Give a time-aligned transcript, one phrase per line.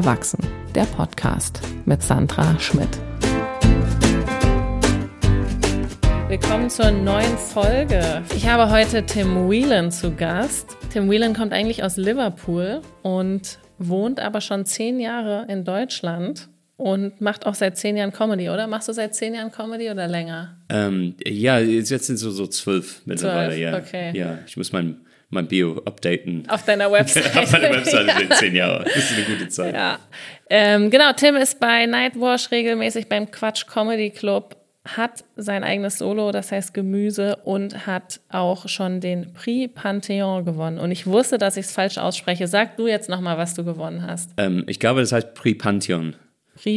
[0.00, 0.38] Erwachsen,
[0.74, 2.88] der Podcast mit Sandra Schmidt.
[6.26, 8.22] Willkommen zur neuen Folge.
[8.34, 10.74] Ich habe heute Tim Whelan zu Gast.
[10.90, 17.20] Tim Whelan kommt eigentlich aus Liverpool und wohnt aber schon zehn Jahre in Deutschland und
[17.20, 18.68] macht auch seit zehn Jahren Comedy, oder?
[18.68, 20.56] Machst du seit zehn Jahren Comedy oder länger?
[20.70, 23.76] Ähm, ja, jetzt sind es so, so zwölf mittlerweile, zwölf, ja.
[23.76, 24.18] Okay.
[24.18, 24.96] Ja, ich muss mein,
[25.30, 26.48] mein Bio updaten.
[26.48, 27.36] Auf deiner Website.
[27.36, 28.18] Auf meiner Website ja.
[28.18, 28.84] sind zehn Jahre.
[28.84, 29.74] Das ist eine gute Zeit.
[29.74, 29.98] Ja.
[30.50, 36.32] Ähm, genau, Tim ist bei Nightwash regelmäßig beim Quatsch Comedy Club, hat sein eigenes Solo,
[36.32, 40.78] das heißt Gemüse, und hat auch schon den Prix Pantheon gewonnen.
[40.78, 42.48] Und ich wusste, dass ich es falsch ausspreche.
[42.48, 44.30] Sag du jetzt nochmal, was du gewonnen hast.
[44.36, 46.16] Ähm, ich glaube, das heißt Prix Pantheon.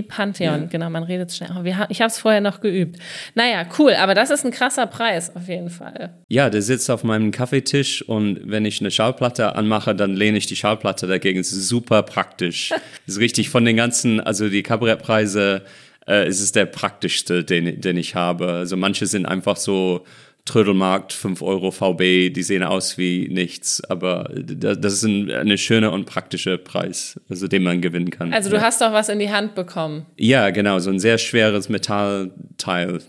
[0.08, 0.68] Pantheon, ja.
[0.68, 1.50] genau, man redet schnell.
[1.90, 3.00] ich habe es vorher noch geübt.
[3.36, 6.14] Naja, cool, aber das ist ein krasser Preis auf jeden Fall.
[6.30, 10.45] Ja, der sitzt auf meinem Kaffeetisch und wenn ich eine Schallplatte anmache, dann lehne ich
[10.45, 11.40] die Schallplatte dagegen.
[11.40, 12.72] Es ist super praktisch.
[13.06, 15.64] Es ist richtig von den ganzen, also die Kabarettpreise,
[16.08, 18.48] äh, es ist der praktischste, den, den ich habe.
[18.48, 20.05] Also manche sind einfach so
[20.45, 25.91] Trödelmarkt, 5 Euro VB, die sehen aus wie nichts, aber das ist ein, eine schöne
[25.91, 28.33] und praktische Preis, also den man gewinnen kann.
[28.33, 28.61] Also du ja.
[28.61, 30.05] hast doch was in die Hand bekommen.
[30.17, 32.99] Ja, genau, so ein sehr schweres Metallteil.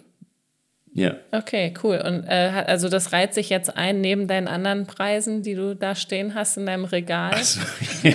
[0.96, 1.16] Ja.
[1.32, 1.96] Okay, cool.
[1.96, 5.96] Und äh, also das reiht sich jetzt ein neben deinen anderen Preisen, die du da
[5.96, 7.32] stehen hast in deinem Regal?
[7.32, 7.58] Also,
[8.04, 8.14] ja.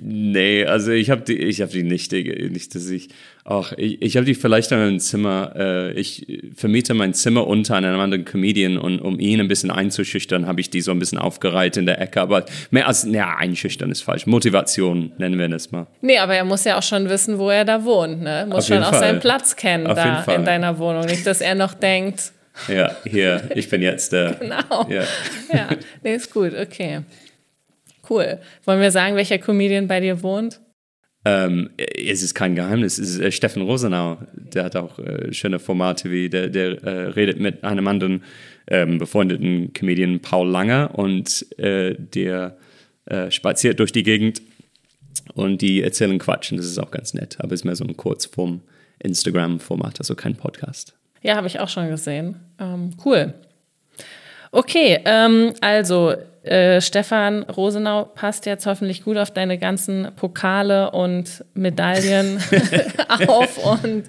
[0.00, 3.10] nee, also ich habe die, ich habe die nicht, nicht, dass ich
[3.44, 7.74] Ach, ich, ich habe die vielleicht in einem Zimmer, äh, ich vermiete mein Zimmer unter
[7.74, 11.18] einem anderen Comedian und um ihn ein bisschen einzuschüchtern, habe ich die so ein bisschen
[11.18, 12.20] aufgereiht in der Ecke.
[12.20, 14.26] Aber mehr als, ja, einschüchtern ist falsch.
[14.26, 15.88] Motivation nennen wir das mal.
[16.02, 18.46] Nee, aber er muss ja auch schon wissen, wo er da wohnt, ne?
[18.48, 21.04] Muss schon auch seinen Platz kennen Auf da in deiner Wohnung.
[21.06, 22.32] Nicht, dass er noch denkt.
[22.68, 24.32] Ja, hier, ich bin jetzt der.
[24.40, 24.86] genau.
[24.88, 25.02] Ja.
[25.52, 25.68] ja,
[26.02, 27.00] nee, ist gut, okay.
[28.08, 28.38] Cool.
[28.64, 30.60] Wollen wir sagen, welcher Comedian bei dir wohnt?
[31.24, 34.18] Ähm, es ist kein Geheimnis, es ist äh, Steffen Rosenau.
[34.32, 38.24] Der hat auch äh, schöne Formate wie, der, der äh, redet mit einem anderen
[38.66, 42.56] ähm, befreundeten Comedian Paul Langer und äh, der
[43.06, 44.42] äh, spaziert durch die Gegend
[45.34, 47.36] und die erzählen Quatsch und das ist auch ganz nett.
[47.38, 48.62] Aber es ist mehr so ein Kurzform
[48.98, 50.94] Instagram-Format, also kein Podcast.
[51.22, 52.36] Ja, habe ich auch schon gesehen.
[52.58, 53.34] Ähm, cool.
[54.52, 61.44] Okay, ähm, also äh, Stefan Rosenau passt jetzt hoffentlich gut auf deine ganzen Pokale und
[61.54, 62.38] Medaillen
[63.28, 64.04] auf und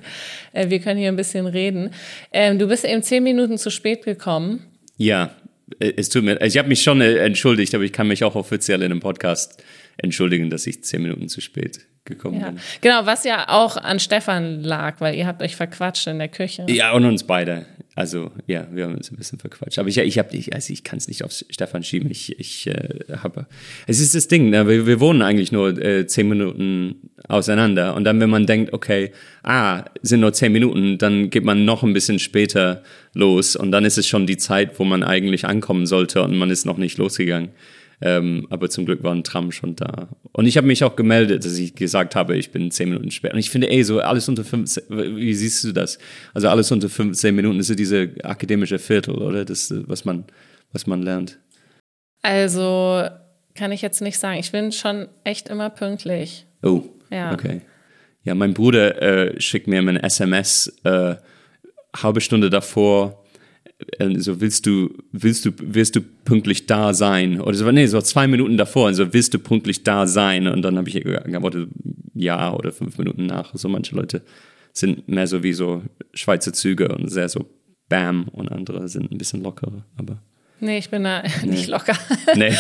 [0.52, 1.92] äh, wir können hier ein bisschen reden.
[2.32, 4.66] Ähm, du bist eben zehn Minuten zu spät gekommen.
[4.98, 5.32] Ja,
[5.80, 8.36] äh, es tut mir, ich habe mich schon äh, entschuldigt, aber ich kann mich auch
[8.36, 9.64] offiziell in einem Podcast
[9.98, 12.50] entschuldigen, dass ich zehn Minuten zu spät gekommen ja.
[12.50, 12.60] bin.
[12.82, 16.66] Genau, was ja auch an Stefan lag, weil ihr habt euch verquatscht in der Küche.
[16.68, 17.66] Ja, und uns beide.
[17.96, 19.78] Also, ja, wir haben uns ein bisschen verquatscht.
[19.78, 22.10] Aber ich, ich habe ich, also ich kann es nicht auf Stefan schieben.
[22.10, 23.46] Ich, ich äh, habe.
[23.86, 24.68] Es ist das Ding, ne?
[24.68, 27.96] wir, wir wohnen eigentlich nur äh, zehn Minuten auseinander.
[27.96, 29.12] Und dann, wenn man denkt, okay,
[29.44, 32.82] ah, sind nur zehn Minuten, dann geht man noch ein bisschen später
[33.14, 33.56] los.
[33.56, 36.66] Und dann ist es schon die Zeit, wo man eigentlich ankommen sollte und man ist
[36.66, 37.50] noch nicht losgegangen.
[38.06, 40.10] Ähm, aber zum Glück war ein Tram schon da.
[40.34, 43.32] Und ich habe mich auch gemeldet, dass ich gesagt habe, ich bin zehn Minuten spät.
[43.32, 46.00] Und ich finde, ey, so alles unter 15, wie siehst du das?
[46.34, 49.46] Also alles unter 15 Minuten ist ja diese akademische Viertel, oder?
[49.46, 50.26] Das, was man,
[50.74, 51.40] was man lernt.
[52.24, 53.04] Also
[53.56, 54.38] kann ich jetzt nicht sagen.
[54.38, 56.46] Ich bin schon echt immer pünktlich.
[56.62, 57.32] Oh, ja.
[57.32, 57.62] okay.
[58.26, 61.16] Ja, mein Bruder äh, schickt mir ein SMS äh,
[61.96, 63.23] halbe Stunde davor,
[64.00, 67.40] also willst du, willst du, wirst du pünktlich da sein?
[67.42, 70.48] Oder so, nee, so zwei Minuten davor, also willst du pünktlich da sein?
[70.48, 71.70] Und dann habe ich geantwortet,
[72.14, 73.56] ja, oder fünf Minuten nach.
[73.56, 74.22] So manche Leute
[74.74, 75.84] sind mehr so wie so
[76.14, 77.46] Schweizer Züge und sehr so
[77.90, 80.22] Bam und andere sind ein bisschen lockerer, aber.
[80.64, 81.94] Nee, ich bin da nicht locker.
[82.36, 82.56] Nee.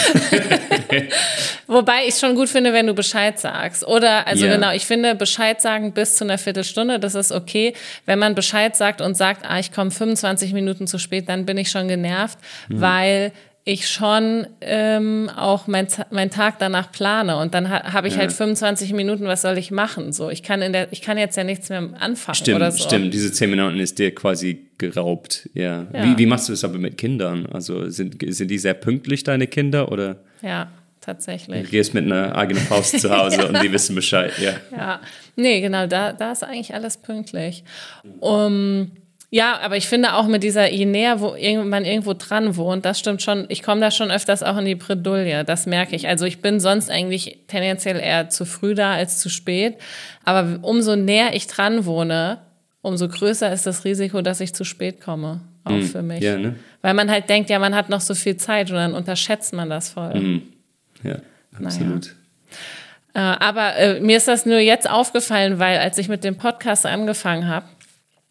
[1.67, 3.87] Wobei ich es schon gut finde, wenn du Bescheid sagst.
[3.87, 4.55] Oder, also yeah.
[4.55, 7.73] genau, ich finde Bescheid sagen bis zu einer Viertelstunde, das ist okay.
[8.05, 11.57] Wenn man Bescheid sagt und sagt, ah, ich komme 25 Minuten zu spät, dann bin
[11.57, 12.37] ich schon genervt,
[12.67, 12.81] mhm.
[12.81, 13.31] weil
[13.65, 18.21] ich schon ähm, auch mein, mein Tag danach plane und dann ha, habe ich ja.
[18.21, 20.11] halt 25 Minuten, was soll ich machen?
[20.11, 22.83] So, ich kann in der, ich kann jetzt ja nichts mehr anfangen stimmt, oder so.
[22.83, 25.87] Stimmt, diese 10 Minuten ist dir quasi geraubt, ja.
[25.93, 26.03] ja.
[26.03, 27.45] Wie, wie machst du das aber mit Kindern?
[27.45, 30.17] Also sind, sind die sehr pünktlich, deine Kinder, oder?
[30.41, 31.63] Ja, tatsächlich.
[31.63, 33.45] Du gehst mit einer eigenen Faust zu Hause ja.
[33.45, 34.55] und die wissen Bescheid, ja.
[34.75, 34.99] Ja,
[35.37, 37.63] nee, genau, da, da ist eigentlich alles pünktlich.
[38.19, 38.91] Um,
[39.33, 42.99] ja, aber ich finde auch mit dieser, je näher wo man irgendwo dran wohnt, das
[42.99, 46.07] stimmt schon, ich komme da schon öfters auch in die Bredouille, das merke ich.
[46.07, 49.77] Also ich bin sonst eigentlich tendenziell eher zu früh da als zu spät,
[50.23, 52.41] aber umso näher ich dran wohne,
[52.83, 56.21] umso größer ist das Risiko, dass ich zu spät komme, auch mm, für mich.
[56.21, 56.53] Ja, ne?
[56.83, 59.67] Weil man halt denkt, ja, man hat noch so viel Zeit und dann unterschätzt man
[59.67, 60.13] das voll.
[60.13, 60.41] Mm,
[61.01, 61.15] ja,
[61.59, 62.05] absolut.
[62.05, 62.23] Naja.
[63.15, 66.85] Äh, aber äh, mir ist das nur jetzt aufgefallen, weil als ich mit dem Podcast
[66.85, 67.65] angefangen habe,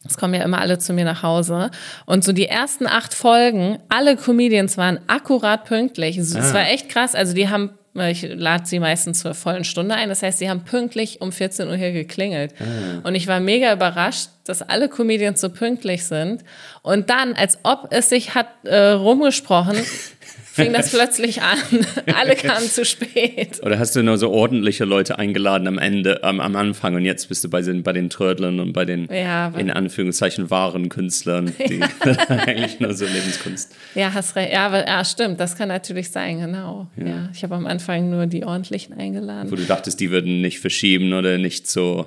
[0.07, 1.71] es kommen ja immer alle zu mir nach Hause.
[2.07, 6.19] Und so die ersten acht Folgen, alle Comedians waren akkurat pünktlich.
[6.19, 6.55] Es ah.
[6.55, 7.15] war echt krass.
[7.15, 10.09] Also die haben, ich lade sie meistens zur vollen Stunde ein.
[10.09, 12.53] Das heißt, sie haben pünktlich um 14 Uhr hier geklingelt.
[12.59, 13.07] Ah.
[13.07, 16.43] Und ich war mega überrascht, dass alle Comedians so pünktlich sind.
[16.83, 19.77] Und dann, als ob es sich hat äh, rumgesprochen,
[20.53, 21.59] fing das plötzlich an.
[22.15, 23.61] Alle kamen zu spät.
[23.63, 27.29] Oder hast du nur so ordentliche Leute eingeladen am Ende, am, am Anfang und jetzt
[27.29, 31.53] bist du bei den, bei den Trödlern und bei den, ja, in Anführungszeichen, wahren Künstlern,
[31.69, 31.89] die ja.
[32.29, 33.75] eigentlich nur so Lebenskunst.
[33.95, 34.53] Ja, hast recht.
[34.53, 35.41] Ja, aber, ja, stimmt.
[35.41, 36.89] Das kann natürlich sein, genau.
[36.97, 37.07] Ja.
[37.07, 39.51] ja ich habe am Anfang nur die ordentlichen eingeladen.
[39.51, 42.07] Wo du dachtest, die würden nicht verschieben oder nicht so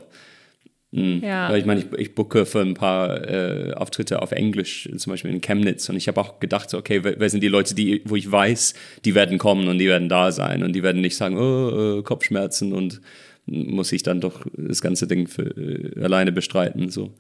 [0.95, 1.21] Mhm.
[1.23, 1.49] Ja.
[1.49, 5.31] Weil ich meine, ich, ich booke für ein paar äh, Auftritte auf Englisch, zum Beispiel
[5.31, 5.89] in Chemnitz.
[5.89, 8.31] Und ich habe auch gedacht, so, okay, wer, wer, sind die Leute, die, wo ich
[8.31, 11.99] weiß, die werden kommen und die werden da sein und die werden nicht sagen, oh,
[11.99, 13.01] äh, Kopfschmerzen und
[13.45, 16.89] muss ich dann doch das ganze Ding für, äh, alleine bestreiten.
[16.89, 17.11] So.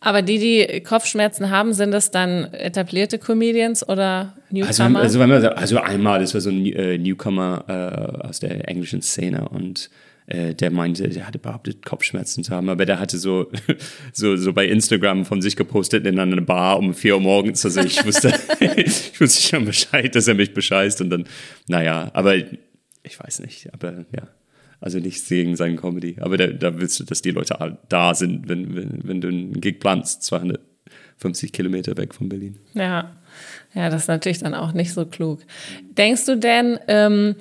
[0.00, 5.00] Aber die, die Kopfschmerzen haben, sind das dann etablierte Comedians oder Newcomer?
[5.00, 7.64] Also, also, also einmal, das war so ein äh, Newcomer
[8.22, 9.88] äh, aus der englischen Szene und
[10.26, 13.50] äh, der meinte, der hatte behauptet, Kopfschmerzen zu haben, aber der hatte so,
[14.12, 17.64] so, so bei Instagram von sich gepostet in einer Bar um vier Uhr morgens.
[17.64, 18.32] Also ich wusste,
[18.76, 21.24] ich wusste schon Bescheid, dass er mich bescheißt und dann,
[21.68, 24.28] naja, aber ich weiß nicht, aber ja.
[24.80, 26.16] Also nichts gegen seinen Comedy.
[26.20, 29.60] Aber da, da willst du, dass die Leute da sind, wenn, wenn, wenn du einen
[29.62, 32.58] Gig planst, 250 Kilometer weg von Berlin.
[32.74, 33.16] Ja,
[33.72, 35.40] ja, das ist natürlich dann auch nicht so klug.
[35.96, 37.36] Denkst du denn, ähm,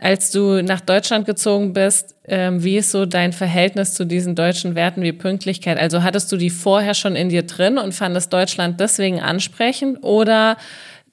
[0.00, 4.74] als du nach Deutschland gezogen bist, ähm, wie ist so dein Verhältnis zu diesen deutschen
[4.74, 5.78] Werten wie Pünktlichkeit?
[5.78, 10.56] Also hattest du die vorher schon in dir drin und fandest Deutschland deswegen ansprechend oder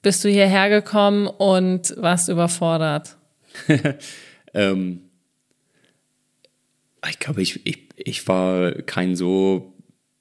[0.00, 3.16] bist du hierher gekommen und warst überfordert?
[4.54, 5.02] ähm,
[7.10, 9.74] ich glaube, ich, ich, ich war kein so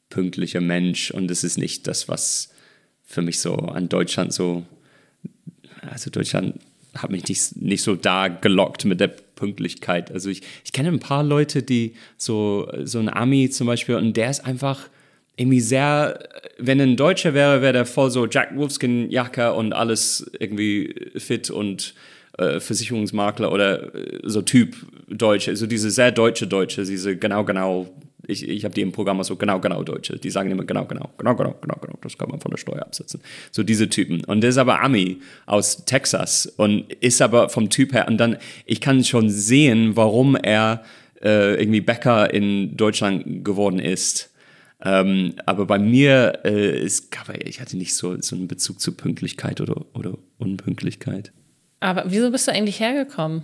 [0.09, 2.53] pünktlicher Mensch und es ist nicht das, was
[3.05, 4.65] für mich so an Deutschland so,
[5.89, 6.59] also Deutschland
[6.97, 10.11] hat mich nicht, nicht so da gelockt mit der Pünktlichkeit.
[10.11, 14.17] Also ich, ich kenne ein paar Leute, die so, so ein Ami zum Beispiel, und
[14.17, 14.89] der ist einfach
[15.37, 16.19] irgendwie sehr,
[16.57, 21.93] wenn ein Deutscher wäre, wäre der voll so Jack Wolfskin-Jacke und alles irgendwie fit und
[22.37, 24.75] äh, Versicherungsmakler oder äh, so Typ
[25.07, 27.87] Deutsche, also diese sehr deutsche Deutsche, diese genau, genau
[28.27, 30.17] ich, ich habe die im Programm so genau, genau Deutsche.
[30.17, 31.99] Die sagen immer genau, genau, genau, genau, genau, genau.
[32.01, 33.21] Das kann man von der Steuer absetzen.
[33.51, 34.23] So diese Typen.
[34.25, 38.07] Und der ist aber Ami aus Texas und ist aber vom Typ her.
[38.07, 40.83] Und dann, ich kann schon sehen, warum er
[41.23, 44.31] äh, irgendwie Bäcker in Deutschland geworden ist.
[44.83, 47.15] Ähm, aber bei mir äh, ist,
[47.45, 51.31] ich hatte nicht so, so einen Bezug zu Pünktlichkeit oder, oder Unpünktlichkeit.
[51.79, 53.43] Aber wieso bist du eigentlich hergekommen?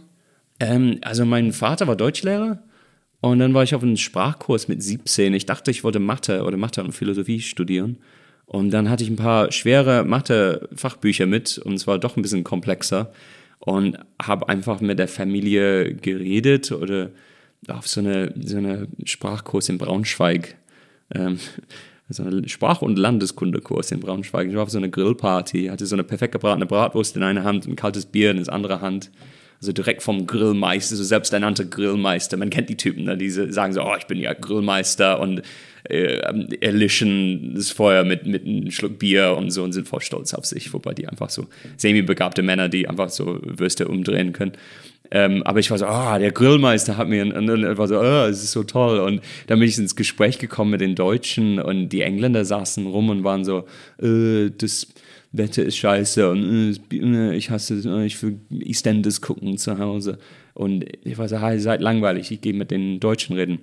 [0.59, 2.61] Ähm, also mein Vater war Deutschlehrer
[3.23, 5.33] und dann war ich auf einem Sprachkurs mit 17.
[5.33, 7.95] Ich dachte, ich wollte Mathe oder Mathe und Philosophie studieren.
[8.45, 12.43] Und dann hatte ich ein paar schwere Mathe-Fachbücher mit und es war doch ein bisschen
[12.43, 13.13] komplexer.
[13.59, 17.11] Und habe einfach mit der Familie geredet oder
[17.69, 20.57] auf so eine, so eine Sprachkurs in Braunschweig.
[21.15, 21.39] Ähm,
[22.09, 24.49] so einen Sprach- und Landeskundekurs in Braunschweig.
[24.49, 27.67] Ich war auf so einer Grillparty, hatte so eine perfekt gebratene Bratwurst in einer Hand,
[27.67, 29.11] ein kaltes Bier in der andere Hand
[29.63, 32.35] also direkt vom Grillmeister, so selbsternannter Grillmeister.
[32.35, 33.17] Man kennt die Typen, ne?
[33.17, 35.41] die sagen so, oh, ich bin ja Grillmeister und
[35.89, 36.17] äh,
[36.59, 40.45] erlischen das Feuer mit, mit einem Schluck Bier und so und sind voll stolz auf
[40.45, 44.51] sich, wobei die einfach so semi-begabte Männer, die einfach so Würste umdrehen können.
[45.11, 47.99] Ähm, aber ich war so, ah, oh, der Grillmeister hat mir, und dann war so,
[47.99, 48.99] oh, es ist so toll.
[48.99, 53.09] Und dann bin ich ins Gespräch gekommen mit den Deutschen und die Engländer saßen rum
[53.09, 53.65] und waren so,
[54.01, 54.87] äh, das
[55.33, 60.19] Wetter ist scheiße und äh, ich hasse äh, ich will EastEnders gucken zu Hause.
[60.53, 63.59] Und ich war so, hey, seid langweilig, ich gehe mit den Deutschen reden.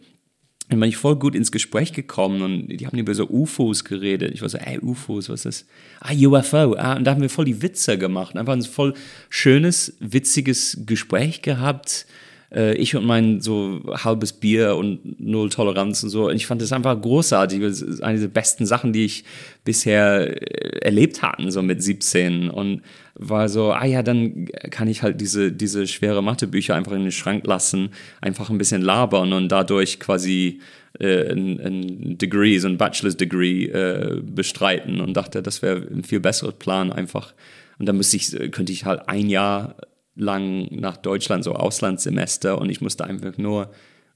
[0.68, 4.32] Dann bin ich voll gut ins Gespräch gekommen und die haben über so UFOs geredet.
[4.34, 5.64] Ich war so, ey, UFOs, was ist
[6.00, 6.10] das?
[6.10, 6.74] Ah, UFO.
[6.76, 8.36] Ah, und da haben wir voll die Witze gemacht.
[8.36, 8.94] Einfach ein voll
[9.28, 12.06] schönes, witziges Gespräch gehabt
[12.54, 16.28] äh, ich und mein so halbes Bier und null Toleranz und so.
[16.28, 17.60] Und ich fand das einfach großartig.
[17.60, 19.24] Das ist eine der besten Sachen, die ich
[19.64, 22.50] bisher äh, erlebt hatten, so mit 17.
[22.50, 22.82] Und
[23.14, 27.12] war so, ah ja, dann kann ich halt diese, diese schwere Mathebücher einfach in den
[27.12, 27.90] Schrank lassen,
[28.20, 30.60] einfach ein bisschen labern und dadurch quasi
[30.98, 36.02] äh, ein, ein Degree, so ein Bachelor's Degree äh, bestreiten und dachte, das wäre ein
[36.02, 37.34] viel besserer Plan einfach.
[37.78, 39.76] Und dann müsste ich, könnte ich halt ein Jahr
[40.14, 43.70] lang nach Deutschland, so Auslandssemester und ich musste einfach nur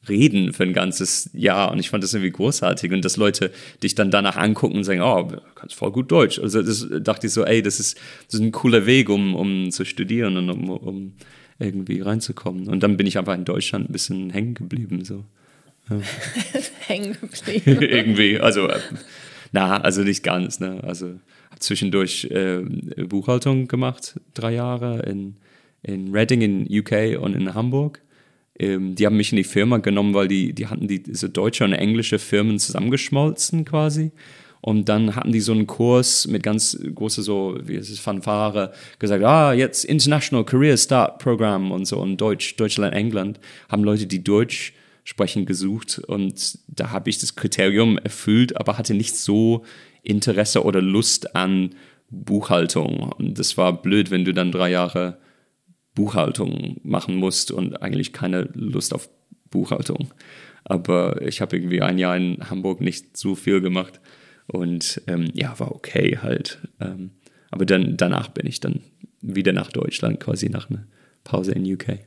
[0.09, 3.51] reden für ein ganzes Jahr und ich fand das irgendwie großartig und dass Leute
[3.83, 6.39] dich dann danach angucken und sagen, oh, du kannst voll gut Deutsch.
[6.39, 9.71] Also das dachte ich so, ey, das ist, das ist ein cooler Weg, um, um
[9.71, 11.13] zu studieren und um, um
[11.59, 12.69] irgendwie reinzukommen.
[12.69, 15.05] Und dann bin ich einfach in Deutschland ein bisschen hängen geblieben.
[15.05, 15.25] So.
[15.89, 16.01] Ja.
[16.87, 17.83] hängen geblieben.
[17.83, 18.81] irgendwie, also, äh,
[19.53, 20.61] na, also nicht ganz.
[20.61, 20.83] Ne?
[20.83, 21.07] Also
[21.51, 22.61] habe zwischendurch äh,
[23.07, 25.37] Buchhaltung gemacht, drei Jahre in,
[25.85, 28.00] in Reading in UK und in Hamburg.
[28.59, 31.73] Ähm, die haben mich in die Firma genommen, weil die, die hatten diese deutsche und
[31.73, 34.12] englische Firmen zusammengeschmolzen quasi.
[34.61, 38.73] Und dann hatten die so einen Kurs mit ganz große so, wie es ist, Fanfare,
[38.99, 44.07] gesagt, ah, jetzt International Career Start Program und so und Deutsch, Deutschland, England, haben Leute,
[44.07, 44.73] die Deutsch
[45.05, 45.99] sprechen, gesucht.
[45.99, 49.64] Und da habe ich das Kriterium erfüllt, aber hatte nicht so
[50.03, 51.75] Interesse oder Lust an
[52.09, 53.12] Buchhaltung.
[53.19, 55.19] Und das war blöd, wenn du dann drei Jahre
[55.95, 59.09] Buchhaltung machen musst und eigentlich keine Lust auf
[59.51, 60.13] Buchhaltung.
[60.65, 64.01] Aber ich habe irgendwie ein Jahr in Hamburg nicht so viel gemacht.
[64.47, 66.59] Und ähm, ja, war okay halt.
[66.81, 67.13] Ähm,
[67.51, 68.81] aber dann danach bin ich dann
[69.21, 70.87] wieder nach Deutschland, quasi nach einer
[71.23, 72.01] Pause in UK.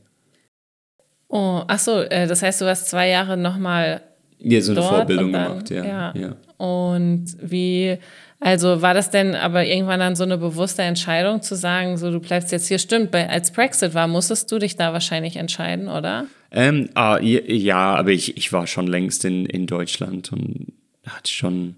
[1.30, 4.02] Oh, ach so, äh, das heißt, du hast zwei Jahre nochmal
[4.40, 6.14] ja, so eine dort Vorbildung dann, gemacht, ja, ja.
[6.16, 6.36] ja.
[6.64, 7.98] Und wie,
[8.40, 12.20] also war das denn aber irgendwann dann so eine bewusste Entscheidung zu sagen, so du
[12.20, 12.78] bleibst jetzt hier?
[12.78, 16.28] Stimmt, bei, als Brexit war, musstest du dich da wahrscheinlich entscheiden, oder?
[16.52, 20.74] Ähm, ah, ja, aber ich, ich war schon längst in, in Deutschland und
[21.06, 21.76] hatte schon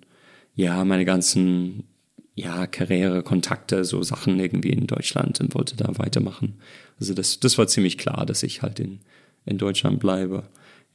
[0.55, 1.85] ja, meine ganzen
[2.35, 6.55] ja, Karriere, Kontakte, so Sachen irgendwie in Deutschland und wollte da weitermachen.
[6.99, 8.99] Also das, das war ziemlich klar, dass ich halt in,
[9.45, 10.43] in Deutschland bleibe.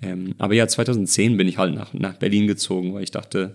[0.02, 3.54] Ähm, aber ja, 2010 bin ich halt nach, nach Berlin gezogen, weil ich dachte,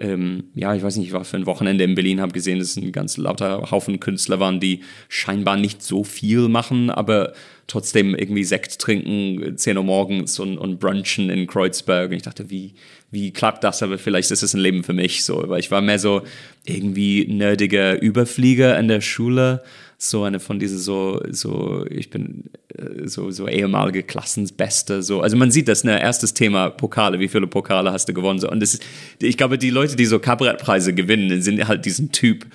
[0.00, 2.76] ähm, ja, ich weiß nicht, ich war für ein Wochenende in Berlin, habe gesehen, dass
[2.76, 7.32] ein ganz lauter Haufen Künstler waren, die scheinbar nicht so viel machen, aber
[7.66, 12.10] trotzdem irgendwie Sekt trinken, 10 Uhr morgens und, und brunchen in Kreuzberg.
[12.10, 12.74] Und ich dachte, wie,
[13.10, 13.82] wie klappt das?
[13.82, 15.44] Aber vielleicht ist es ein Leben für mich so.
[15.46, 16.22] Weil ich war mehr so
[16.64, 19.62] irgendwie nerdiger Überflieger in der Schule
[20.00, 22.44] so eine von diesen so, so, ich bin
[22.76, 25.20] äh, so, so ehemalige Klassensbeste, so.
[25.20, 28.48] Also man sieht das, ne, erstes Thema Pokale, wie viele Pokale hast du gewonnen, so.
[28.48, 28.84] Und das ist,
[29.20, 32.46] ich glaube, die Leute, die so Kabarettpreise gewinnen, sind halt diesen Typ,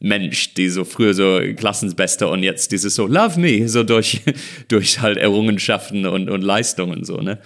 [0.00, 4.22] Mensch, die so früher so Klassensbeste und jetzt dieses so Love Me, so durch,
[4.68, 7.38] durch halt Errungenschaften und, und Leistungen so, ne?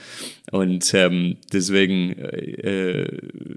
[0.50, 3.06] Und ähm, deswegen äh,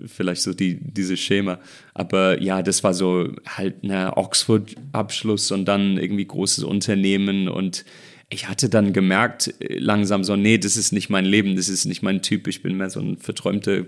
[0.07, 1.59] vielleicht so die, dieses Schema.
[1.93, 7.83] Aber ja, das war so halt ne Oxford-Abschluss und dann irgendwie großes Unternehmen und
[8.29, 11.85] ich hatte dann gemerkt, äh, langsam so, nee, das ist nicht mein Leben, das ist
[11.85, 13.85] nicht mein Typ, ich bin mehr so ein verträumter,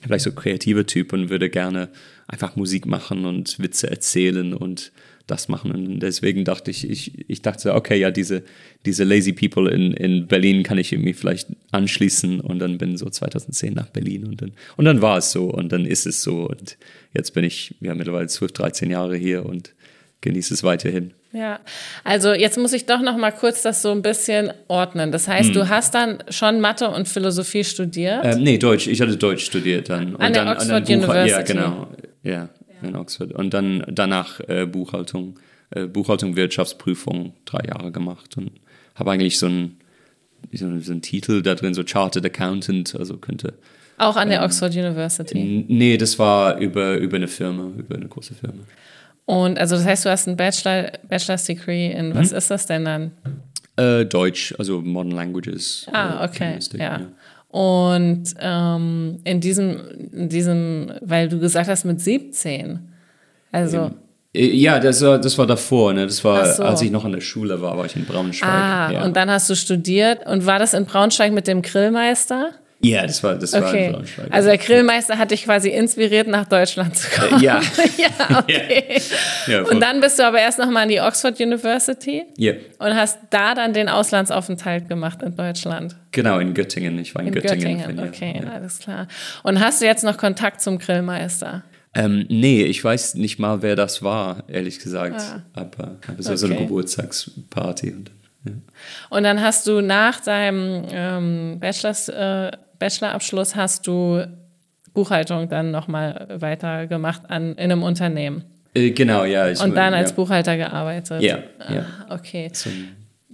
[0.00, 1.88] vielleicht so kreativer Typ und würde gerne
[2.26, 4.92] einfach Musik machen und Witze erzählen und
[5.26, 5.72] das machen.
[5.72, 8.42] Und deswegen dachte ich, ich, ich dachte, okay, ja, diese,
[8.84, 13.08] diese Lazy People in, in Berlin kann ich irgendwie vielleicht anschließen und dann bin so
[13.08, 16.48] 2010 nach Berlin und dann, und dann war es so und dann ist es so
[16.48, 16.76] und
[17.14, 19.72] jetzt bin ich ja mittlerweile 12, 13 Jahre hier und
[20.20, 21.12] genieße es weiterhin.
[21.32, 21.58] Ja,
[22.04, 25.10] also jetzt muss ich doch noch mal kurz das so ein bisschen ordnen.
[25.10, 25.54] Das heißt, hm.
[25.54, 28.20] du hast dann schon Mathe und Philosophie studiert?
[28.24, 28.86] Ähm, nee, Deutsch.
[28.86, 30.14] Ich hatte Deutsch studiert dann.
[30.16, 31.30] An der dann, Oxford University?
[31.30, 31.88] Ja, genau.
[32.24, 32.48] Ja,
[32.82, 33.32] in Oxford.
[33.32, 35.38] Und dann danach äh, Buchhaltung,
[35.70, 38.50] äh, Buchhaltung, Wirtschaftsprüfung drei Jahre gemacht und
[38.94, 39.78] habe eigentlich so einen
[40.52, 43.54] so, so einen Titel da drin, so Chartered Accountant, also könnte.
[43.96, 45.64] Auch an der ähm, Oxford University?
[45.68, 48.64] Nee, das war über, über eine Firma, über eine große Firma.
[49.26, 52.38] Und also das heißt, du hast ein Bachelor, Bachelor's Degree in, was hm?
[52.38, 53.12] ist das denn dann?
[53.76, 55.86] Äh, Deutsch, also Modern Languages.
[55.92, 56.78] Ah, äh, okay, ja.
[56.78, 57.00] ja.
[57.54, 59.80] Und ähm, in, diesem,
[60.12, 62.80] in diesem, weil du gesagt hast, mit 17.
[63.52, 63.92] Also.
[64.34, 66.04] Äh, ja, das war, das war davor, ne?
[66.04, 66.64] Das war, so.
[66.64, 68.50] als ich noch in der Schule war, war ich in Braunschweig.
[68.50, 69.04] Ah, ja.
[69.04, 70.26] und dann hast du studiert.
[70.26, 72.50] Und war das in Braunschweig mit dem Grillmeister?
[72.84, 73.62] Ja, das war, das okay.
[73.62, 74.26] war in Braunschweig.
[74.30, 77.42] Also der Grillmeister hat dich quasi inspiriert, nach Deutschland zu kommen.
[77.42, 77.60] Ja.
[77.96, 79.00] ja, okay.
[79.46, 82.24] Ja, und dann bist du aber erst nochmal an die Oxford University.
[82.36, 82.54] Ja.
[82.78, 85.96] Und hast da dann den Auslandsaufenthalt gemacht in Deutschland.
[86.12, 86.98] Genau, in Göttingen.
[86.98, 87.78] Ich war in, in Göttingen.
[87.78, 88.08] Göttingen.
[88.08, 88.52] Okay, ja.
[88.52, 89.08] alles klar.
[89.42, 91.62] Und hast du jetzt noch Kontakt zum Grillmeister?
[91.94, 95.20] Ähm, nee, ich weiß nicht mal, wer das war, ehrlich gesagt.
[95.20, 95.42] Ah.
[95.54, 96.36] Aber, aber so, okay.
[96.36, 97.92] so eine Geburtstagsparty.
[97.92, 98.10] Und,
[98.44, 98.52] ja.
[99.10, 102.50] und dann hast du nach deinem ähm, Bachelors, äh,
[102.84, 104.26] Bachelorabschluss hast du
[104.92, 108.44] Buchhaltung dann nochmal weitergemacht an, in einem Unternehmen.
[108.74, 109.46] Äh, genau, ja.
[109.62, 111.22] und dann als Buchhalter gearbeitet.
[111.22, 111.38] Ja,
[111.70, 111.86] ja.
[112.06, 112.50] Ah, okay.
[112.52, 112.88] Zum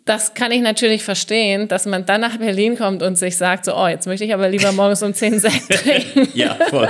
[0.04, 3.76] das kann ich natürlich verstehen, dass man dann nach Berlin kommt und sich sagt, so,
[3.76, 6.28] oh, jetzt möchte ich aber lieber morgens um 10 Sekt trinken.
[6.35, 6.88] ja, voll.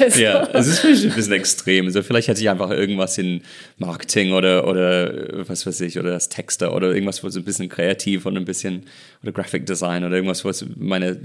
[0.00, 0.20] also.
[0.20, 1.86] Ja, es ist vielleicht ein bisschen extrem.
[1.86, 3.42] Also vielleicht hätte ich einfach irgendwas in
[3.78, 7.68] Marketing oder, oder was weiß ich, oder das Texter oder irgendwas, wo so ein bisschen
[7.68, 8.84] kreativ und ein bisschen,
[9.22, 11.18] oder Graphic Design oder irgendwas, wo meine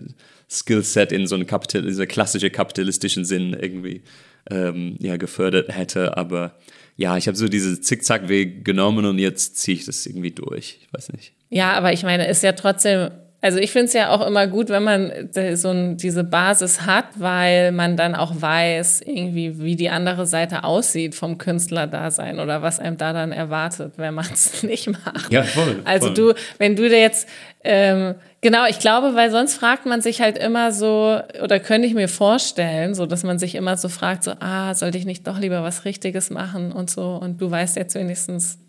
[0.50, 4.02] Skillset in so einem Kapital, dieser klassische kapitalistischen Sinn irgendwie
[4.50, 6.18] ähm, ja, gefördert hätte.
[6.18, 6.56] Aber
[7.00, 10.80] ja, ich habe so diese Zickzackweg genommen und jetzt ziehe ich das irgendwie durch.
[10.82, 11.32] Ich weiß nicht.
[11.50, 13.10] Ja, aber ich meine, ist ja trotzdem
[13.42, 17.06] also ich finde es ja auch immer gut, wenn man so ein, diese Basis hat,
[17.16, 22.80] weil man dann auch weiß, irgendwie, wie die andere Seite aussieht vom Künstlerdasein oder was
[22.80, 25.32] einem da dann erwartet, wenn man es nicht macht.
[25.32, 25.82] Ja, voll.
[25.86, 26.16] Also voll.
[26.16, 27.30] du, wenn du dir jetzt,
[27.64, 31.94] ähm, genau, ich glaube, weil sonst fragt man sich halt immer so, oder könnte ich
[31.94, 35.40] mir vorstellen, so dass man sich immer so fragt, so, ah, sollte ich nicht doch
[35.40, 38.60] lieber was Richtiges machen und so, und du weißt jetzt wenigstens,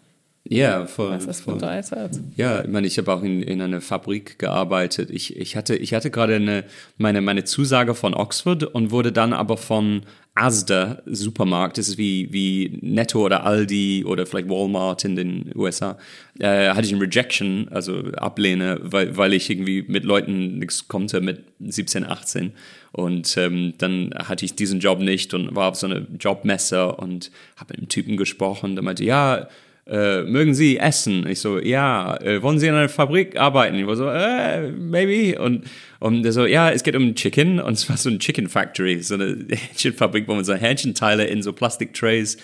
[0.51, 1.11] ja, voll.
[1.11, 1.55] Was das voll.
[1.55, 2.21] bedeutet.
[2.37, 5.11] Ja, ich meine, ich habe auch in, in einer Fabrik gearbeitet.
[5.11, 6.65] Ich, ich hatte, ich hatte gerade eine,
[6.99, 10.03] meine, meine Zusage von Oxford und wurde dann aber von
[10.35, 15.99] Asda Supermarkt, das ist wie, wie Netto oder Aldi oder vielleicht Walmart in den USA,
[16.41, 21.21] äh, hatte ich ein Rejection, also Ablehne, weil, weil ich irgendwie mit Leuten nichts konnte
[21.21, 22.53] mit 17, 18.
[22.91, 27.31] Und ähm, dann hatte ich diesen Job nicht und war auf so einer Jobmesse und
[27.57, 29.47] habe mit einem Typen gesprochen, der meinte, ja,
[29.91, 31.27] äh, mögen Sie essen?
[31.27, 33.77] Ich so, ja, äh, wollen Sie in einer Fabrik arbeiten?
[33.77, 35.41] Ich war so, äh, maybe.
[35.41, 35.65] Und,
[35.99, 37.59] und der so, ja, es geht um Chicken.
[37.59, 41.43] Und es war so ein Chicken Factory, so eine Hähnchenfabrik, wo man so Hähnchenteile in
[41.43, 42.37] so Plastiktrays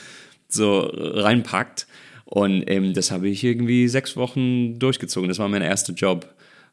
[0.48, 1.86] so reinpackt.
[2.24, 5.28] Und ähm, das habe ich irgendwie sechs Wochen durchgezogen.
[5.28, 6.26] Das war mein erster Job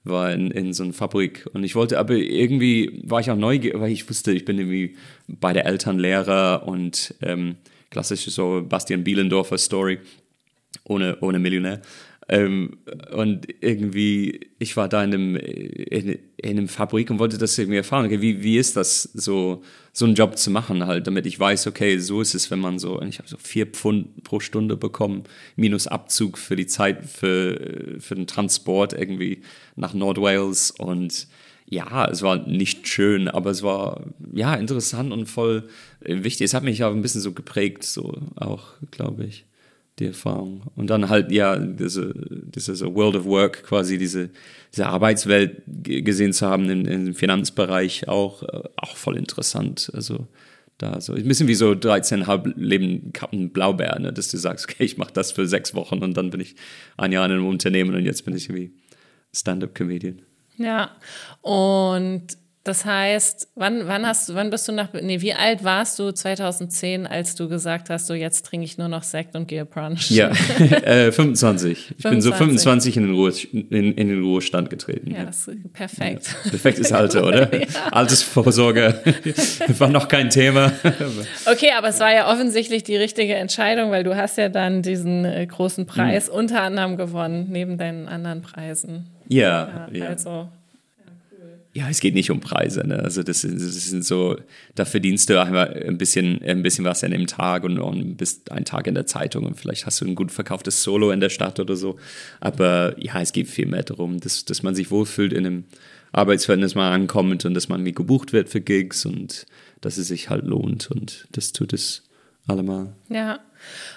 [0.06, 1.48] war in, in so einer Fabrik.
[1.54, 4.98] Und ich wollte, aber irgendwie war ich auch neugierig, weil ich wusste, ich bin irgendwie
[5.28, 7.56] beide Eltern Lehrer und ähm,
[7.90, 10.00] klassische so Bastian Bielendorfer Story
[10.84, 11.82] ohne, ohne Millionär.
[12.30, 12.78] Ähm,
[13.12, 17.78] und irgendwie, ich war da in einem, in, in einem Fabrik und wollte das irgendwie
[17.78, 18.06] erfahren.
[18.06, 19.62] Okay, wie, wie ist das, so,
[19.92, 22.80] so einen Job zu machen, halt, damit ich weiß, okay, so ist es, wenn man
[22.80, 25.24] so, ich habe so vier Pfund pro Stunde bekommen,
[25.56, 29.42] minus Abzug für die Zeit, für, für den Transport irgendwie
[29.76, 31.28] nach Nordwales und
[31.70, 35.64] ja, es war nicht schön, aber es war ja interessant und voll
[36.02, 36.46] wichtig.
[36.46, 39.46] Es hat mich auch ein bisschen so geprägt, so auch, glaube ich
[40.00, 40.64] die Erfahrung.
[40.76, 44.30] Und dann halt, ja, diese, diese so World of Work, quasi diese,
[44.72, 49.92] diese Arbeitswelt gesehen zu haben im, im Finanzbereich, auch, äh, auch voll interessant.
[49.94, 50.28] Also
[50.80, 54.12] da so ein bisschen wie so 13,5 Leben Captain Blaubeer, ne?
[54.12, 56.56] dass du sagst, okay, ich mache das für sechs Wochen und dann bin ich
[56.98, 58.74] ein Jahr in einem Unternehmen und jetzt bin ich irgendwie
[59.34, 60.22] Stand-up-Comedian.
[60.58, 60.92] Ja,
[61.42, 66.00] und das heißt, wann, wann hast du, wann bist du nach, nee, wie alt warst
[66.00, 69.66] du 2010, als du gesagt hast, so jetzt trinke ich nur noch Sekt und gehe
[69.66, 70.10] Brunch?
[70.10, 71.72] Ja, äh, 25.
[71.72, 72.10] Ich 25.
[72.10, 75.12] bin so 25 in den, Ruhe, in, in den Ruhestand getreten.
[75.12, 75.26] Ja, ja.
[75.26, 76.36] das ist perfekt.
[76.46, 77.54] Ja, perfektes Alter, oder?
[77.60, 77.68] ja.
[77.92, 79.02] Altersvorsorge
[79.78, 80.72] war noch kein Thema.
[81.52, 85.26] okay, aber es war ja offensichtlich die richtige Entscheidung, weil du hast ja dann diesen
[85.26, 86.36] äh, großen Preis mhm.
[86.36, 89.10] unter anderem gewonnen, neben deinen anderen Preisen.
[89.28, 90.06] Ja, ja.
[90.06, 90.48] Also
[91.76, 92.88] ja, es geht nicht um Preise.
[92.88, 93.00] Ne?
[93.00, 94.38] Also das, das sind so,
[94.76, 98.66] da verdienst du ein bisschen, ein bisschen was an dem Tag und, und bist einen
[98.66, 101.60] Tag in der Zeitung und vielleicht hast du ein gut verkauftes Solo in der Stadt
[101.60, 101.98] oder so.
[102.40, 105.64] Aber ja, es geht viel mehr darum, dass, dass man sich wohlfühlt in einem
[106.12, 109.48] Arbeitsverhältnis mal ankommt und dass man wie gebucht wird für Gigs und
[109.82, 112.04] dass es sich halt lohnt und das tut es
[112.48, 112.94] allemal.
[113.10, 113.40] Ja.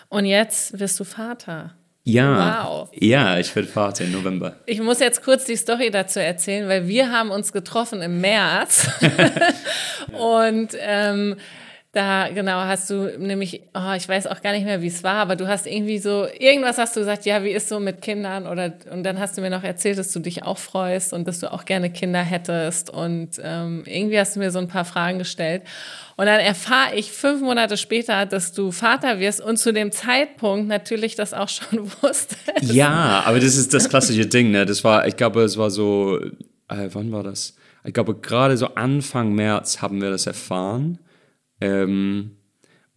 [0.08, 1.74] Und jetzt wirst du Vater.
[2.08, 2.88] Ja, wow.
[2.94, 4.54] ja, ich werde Vater im November.
[4.64, 8.88] Ich muss jetzt kurz die Story dazu erzählen, weil wir haben uns getroffen im März
[10.12, 11.34] und ähm,
[11.96, 15.14] da, genau, hast du nämlich, oh, ich weiß auch gar nicht mehr, wie es war,
[15.14, 18.46] aber du hast irgendwie so, irgendwas hast du gesagt, ja, wie ist so mit Kindern
[18.46, 21.40] oder, und dann hast du mir noch erzählt, dass du dich auch freust und dass
[21.40, 25.18] du auch gerne Kinder hättest und ähm, irgendwie hast du mir so ein paar Fragen
[25.18, 25.62] gestellt.
[26.16, 30.68] Und dann erfahre ich fünf Monate später, dass du Vater wirst und zu dem Zeitpunkt
[30.68, 32.72] natürlich das auch schon wusstest.
[32.74, 34.66] Ja, aber das ist das klassische Ding, ne?
[34.66, 36.20] Das war, ich glaube, es war so,
[36.68, 37.56] äh, wann war das?
[37.84, 40.98] Ich glaube, gerade so Anfang März haben wir das erfahren.
[41.60, 42.36] Ähm,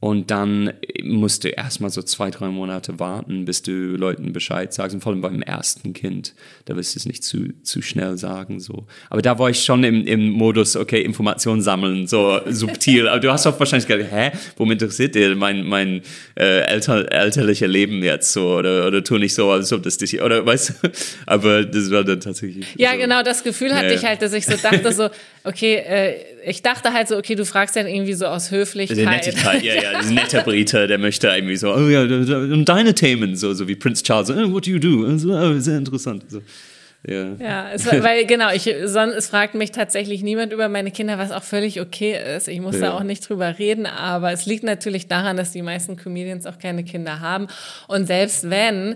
[0.02, 0.72] und dann
[1.04, 4.96] musst du erstmal so zwei, drei Monate warten, bis du Leuten Bescheid sagst.
[4.96, 8.62] Und vor allem beim ersten Kind, da wirst du es nicht zu, zu schnell sagen.
[8.62, 8.88] So.
[9.10, 13.10] Aber da war ich schon im, im Modus, okay, Informationen sammeln, so subtil.
[13.10, 16.02] Aber du hast auch wahrscheinlich gedacht, hä, womit interessiert dir mein, mein
[16.36, 18.56] äh, Elter, elterlicher Leben jetzt so?
[18.56, 20.92] Oder, oder tu nicht so, als ob das dich, oder weißt du?
[21.26, 22.66] Aber das war dann tatsächlich.
[22.78, 23.00] Ja, so.
[23.00, 25.10] genau, das Gefühl hatte ja, ich halt, dass ich so dachte, so,
[25.44, 26.16] okay, äh,
[26.50, 28.98] ich dachte halt so, okay, du fragst ja irgendwie so aus Höflichkeit.
[28.98, 32.94] Der Nettigkeit, ja, ja, ein netter Brite, der möchte irgendwie so, oh ja, und deine
[32.94, 35.18] Themen, so, so wie Prince Charles, oh, what do you do?
[35.18, 36.24] So, oh, sehr interessant.
[36.28, 36.42] So.
[37.08, 41.18] Ja, ja es, weil genau, ich, son, es fragt mich tatsächlich niemand über meine Kinder,
[41.18, 42.48] was auch völlig okay ist.
[42.48, 42.82] Ich muss ja.
[42.82, 46.58] da auch nicht drüber reden, aber es liegt natürlich daran, dass die meisten Comedians auch
[46.58, 47.48] keine Kinder haben.
[47.88, 48.96] Und selbst wenn,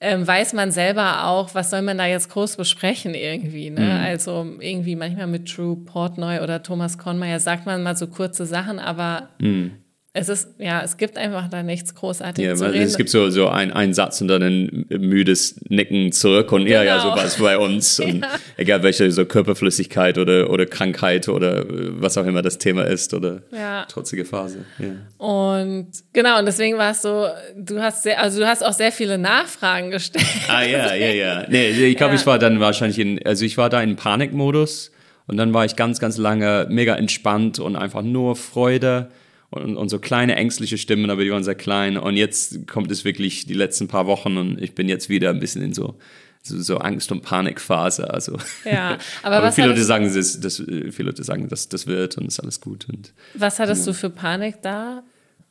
[0.00, 3.68] ähm, weiß man selber auch, was soll man da jetzt groß besprechen irgendwie.
[3.68, 3.80] Ne?
[3.80, 3.90] Mhm.
[3.90, 8.78] Also irgendwie manchmal mit Drew Portnoy oder Thomas Kornmeier sagt man mal so kurze Sachen,
[8.78, 9.72] aber mhm.
[10.12, 12.84] Es ist, ja, es gibt einfach da nichts Großartiges ja, zu reden.
[12.84, 16.78] Es gibt so, so ein, einen Satz und dann ein müdes Nicken zurück und genau.
[16.78, 17.98] ja, ja, so war es bei uns.
[17.98, 18.06] ja.
[18.06, 23.14] Und egal welche so Körperflüssigkeit oder, oder Krankheit oder was auch immer das Thema ist
[23.14, 23.84] oder ja.
[23.84, 24.64] trotzige Phase.
[24.80, 25.24] Ja.
[25.24, 28.90] Und genau, und deswegen war es so, du hast sehr, also du hast auch sehr
[28.90, 30.26] viele Nachfragen gestellt.
[30.48, 31.46] Ah ja, ja, ja.
[31.48, 34.90] Nee, ich glaube, ich war dann wahrscheinlich in, also ich war da in Panikmodus
[35.28, 39.10] und dann war ich ganz, ganz lange mega entspannt und einfach nur Freude
[39.50, 41.96] und, und so kleine ängstliche Stimmen, aber die waren sehr klein.
[41.96, 45.40] Und jetzt kommt es wirklich die letzten paar Wochen und ich bin jetzt wieder ein
[45.40, 45.96] bisschen in so
[46.42, 48.08] so, so Angst- und Panikphase.
[48.10, 48.38] Also.
[48.64, 52.16] Ja, aber, aber was viele Leute sagen, das, das, viele Leute sagen, das, das wird
[52.16, 52.86] und ist alles gut.
[52.88, 53.92] Und, was hattest ja.
[53.92, 55.02] du für Panik da?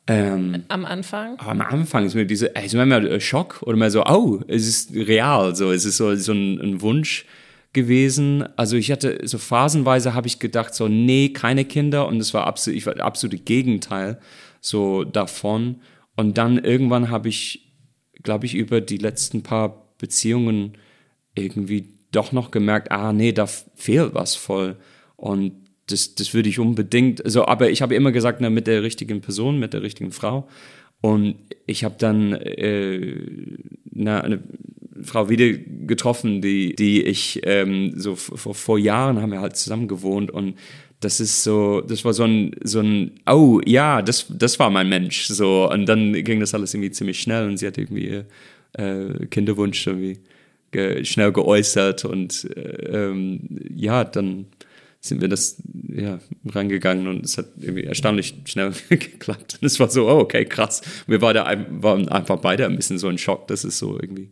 [0.06, 1.38] Ähm, am Anfang?
[1.38, 4.92] Am Anfang ist mir diese, ist mir mehr Schock oder mehr so, oh, es ist
[4.94, 7.26] real, so, es ist so, so ein, ein Wunsch
[7.72, 8.44] gewesen.
[8.56, 12.06] Also ich hatte so phasenweise habe ich gedacht so nee keine Kinder.
[12.06, 14.20] Und es war absolut ich war absolute Gegenteil
[14.60, 15.76] so davon.
[16.16, 17.72] Und dann irgendwann habe ich
[18.22, 20.76] glaube ich über die letzten paar Beziehungen
[21.34, 24.76] irgendwie doch noch gemerkt ah nee da fehlt was voll.
[25.16, 25.52] Und
[25.86, 29.20] das das würde ich unbedingt so aber ich habe immer gesagt na mit der richtigen
[29.20, 30.48] Person mit der richtigen Frau.
[31.02, 33.16] Und ich habe dann äh,
[33.90, 34.42] na, eine
[35.04, 39.88] Frau wieder getroffen, die, die ich ähm, so vor, vor Jahren haben wir halt zusammen
[39.88, 40.54] gewohnt und
[41.00, 44.88] das ist so, das war so ein, so ein, oh ja, das, das war mein
[44.88, 45.28] Mensch.
[45.28, 48.24] So, und dann ging das alles irgendwie ziemlich schnell und sie hat irgendwie
[48.74, 50.18] äh, Kinderwunsch irgendwie
[50.72, 53.40] ge schnell geäußert und äh, ähm,
[53.74, 54.46] ja, dann
[55.00, 59.58] sind wir das ja reingegangen und es hat irgendwie erstaunlich schnell geklappt.
[59.60, 60.82] Und es war so, oh, okay, krass.
[61.06, 64.30] Wir waren, da, waren einfach beide ein bisschen so in Schock, dass es so irgendwie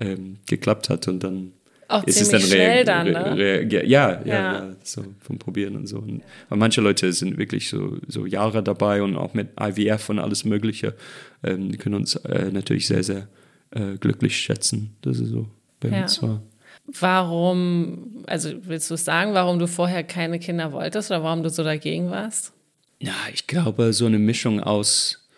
[0.00, 1.52] ähm, geklappt hat und dann
[1.88, 3.62] auch ist es dann schnell dann, ne?
[3.70, 5.98] ja, ja, ja, ja, so vom Probieren und so.
[5.98, 10.18] Und, aber manche Leute sind wirklich so, so Jahre dabei und auch mit IVF und
[10.18, 10.94] alles Mögliche.
[11.42, 13.28] Ähm, die können uns äh, natürlich sehr, sehr
[13.70, 14.96] äh, glücklich schätzen.
[15.02, 15.48] Das ist so
[15.80, 16.02] bei ja.
[16.02, 16.42] uns war.
[16.86, 21.64] Warum, also willst du sagen, warum du vorher keine Kinder wolltest oder warum du so
[21.64, 22.52] dagegen warst?
[23.00, 25.28] Ja, ich glaube, so eine Mischung aus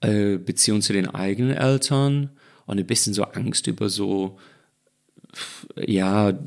[0.00, 2.30] äh, Beziehung zu den eigenen Eltern
[2.66, 4.38] und ein bisschen so Angst über so,
[5.76, 6.38] ja,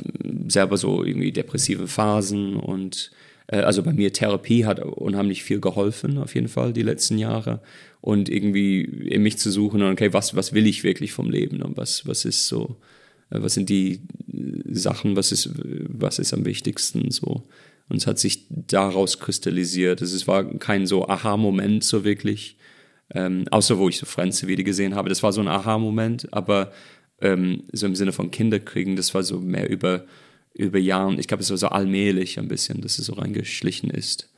[0.47, 3.11] selber so irgendwie depressive Phasen und
[3.47, 7.61] äh, also bei mir Therapie hat unheimlich viel geholfen, auf jeden Fall, die letzten Jahre.
[8.01, 11.77] Und irgendwie in mich zu suchen, okay, was, was will ich wirklich vom Leben und
[11.77, 12.77] was, was ist so,
[13.29, 14.01] äh, was sind die
[14.69, 17.43] Sachen, was ist, was ist am wichtigsten so.
[17.89, 20.01] Und es hat sich daraus kristallisiert.
[20.01, 22.56] Es war kein so Aha-Moment so wirklich,
[23.13, 25.09] ähm, außer wo ich so Friends wieder gesehen habe.
[25.09, 26.71] Das war so ein Aha-Moment, aber
[27.21, 30.05] ähm, so im Sinne von Kinderkriegen, das war so mehr über,
[30.53, 31.19] über Jahren.
[31.19, 34.29] Ich glaube, es war so allmählich ein bisschen, dass es so reingeschlichen ist.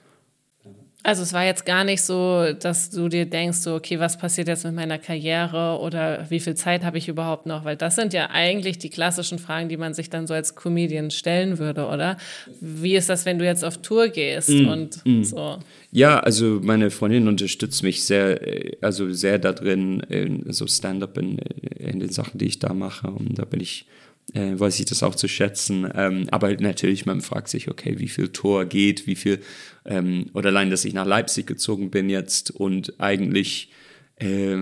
[1.02, 4.50] Also es war jetzt gar nicht so, dass du dir denkst, so, okay, was passiert
[4.50, 7.64] jetzt mit meiner Karriere oder wie viel Zeit habe ich überhaupt noch?
[7.64, 11.10] Weil das sind ja eigentlich die klassischen Fragen, die man sich dann so als Comedian
[11.10, 12.18] stellen würde, oder?
[12.60, 15.24] Wie ist das, wenn du jetzt auf Tour gehst mm, und mm.
[15.24, 15.60] so?
[15.94, 21.38] Ja, also meine Freundin unterstützt mich sehr, äh, also sehr da drin, so Stand-up in,
[21.78, 23.08] in den Sachen, die ich da mache.
[23.08, 23.86] Und da bin ich
[24.34, 25.90] äh, weiß ich das auch zu schätzen.
[25.94, 29.40] Ähm, aber natürlich, man fragt sich, okay, wie viel Tor geht, wie viel,
[29.86, 33.72] ähm, oder allein, dass ich nach Leipzig gezogen bin jetzt und eigentlich
[34.18, 34.58] äh,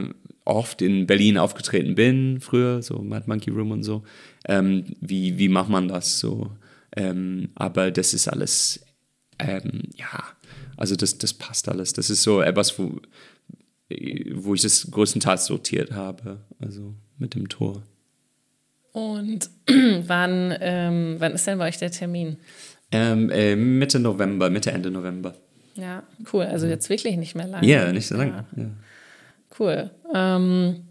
[0.46, 4.04] oft in Berlin aufgetreten bin, früher, so Mad Monkey Room und so.
[4.46, 6.52] Ähm, wie, wie macht man das so?
[6.96, 8.86] Ähm, aber das ist alles,
[9.40, 10.24] ähm, ja,
[10.78, 11.94] also das, das passt alles.
[11.94, 13.02] Das ist so etwas, wo,
[14.36, 17.84] wo ich das größtenteils sortiert habe, also mit dem Tor.
[18.98, 19.52] Und
[20.08, 22.38] wann, ähm, wann ist denn bei euch der Termin?
[22.92, 25.36] Ähm, äh, Mitte November, Mitte, Ende November.
[25.76, 26.02] Ja,
[26.34, 26.46] cool.
[26.46, 27.68] Also jetzt wirklich nicht mehr lange.
[27.68, 28.32] Ja, nicht so lange.
[28.56, 28.64] Ja.
[28.64, 28.70] Ja.
[29.60, 29.92] Cool.
[30.16, 30.88] Ähm,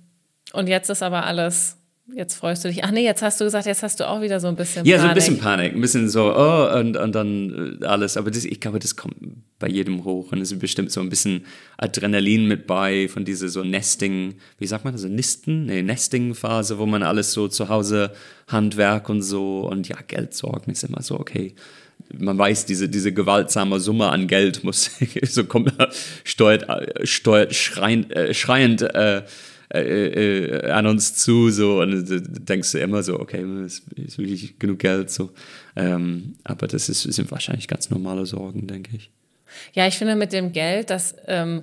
[0.52, 1.78] und jetzt ist aber alles
[2.14, 2.84] Jetzt freust du dich.
[2.84, 4.92] Ach nee, jetzt hast du gesagt, jetzt hast du auch wieder so ein bisschen Panik.
[4.92, 5.74] Ja, so ein bisschen Panik.
[5.74, 8.16] Ein bisschen so, oh, und, und dann äh, alles.
[8.16, 9.16] Aber das, ich glaube, das kommt
[9.58, 10.30] bei jedem hoch.
[10.30, 11.44] Und es ist bestimmt so ein bisschen
[11.78, 15.66] Adrenalin mit bei von dieser so Nesting, wie sagt man das, so Nisten?
[15.66, 18.12] Nee, Nesting-Phase, wo man alles so zu Hause
[18.46, 21.54] Handwerk und so und ja, Geld sorgen ist immer so, okay
[22.16, 24.90] man weiß, diese, diese gewaltsame Summe an Geld muss
[25.22, 25.72] so kommt,
[26.24, 26.66] steuert,
[27.02, 29.22] steuert schreiend, äh, schreiend äh,
[29.72, 34.18] äh, äh, an uns zu, so, und du denkst du immer so, okay, es ist
[34.18, 35.30] wirklich genug Geld, so.
[35.74, 39.10] Ähm, aber das ist, sind wahrscheinlich ganz normale Sorgen, denke ich.
[39.72, 41.62] Ja, ich finde mit dem Geld, dass, ähm,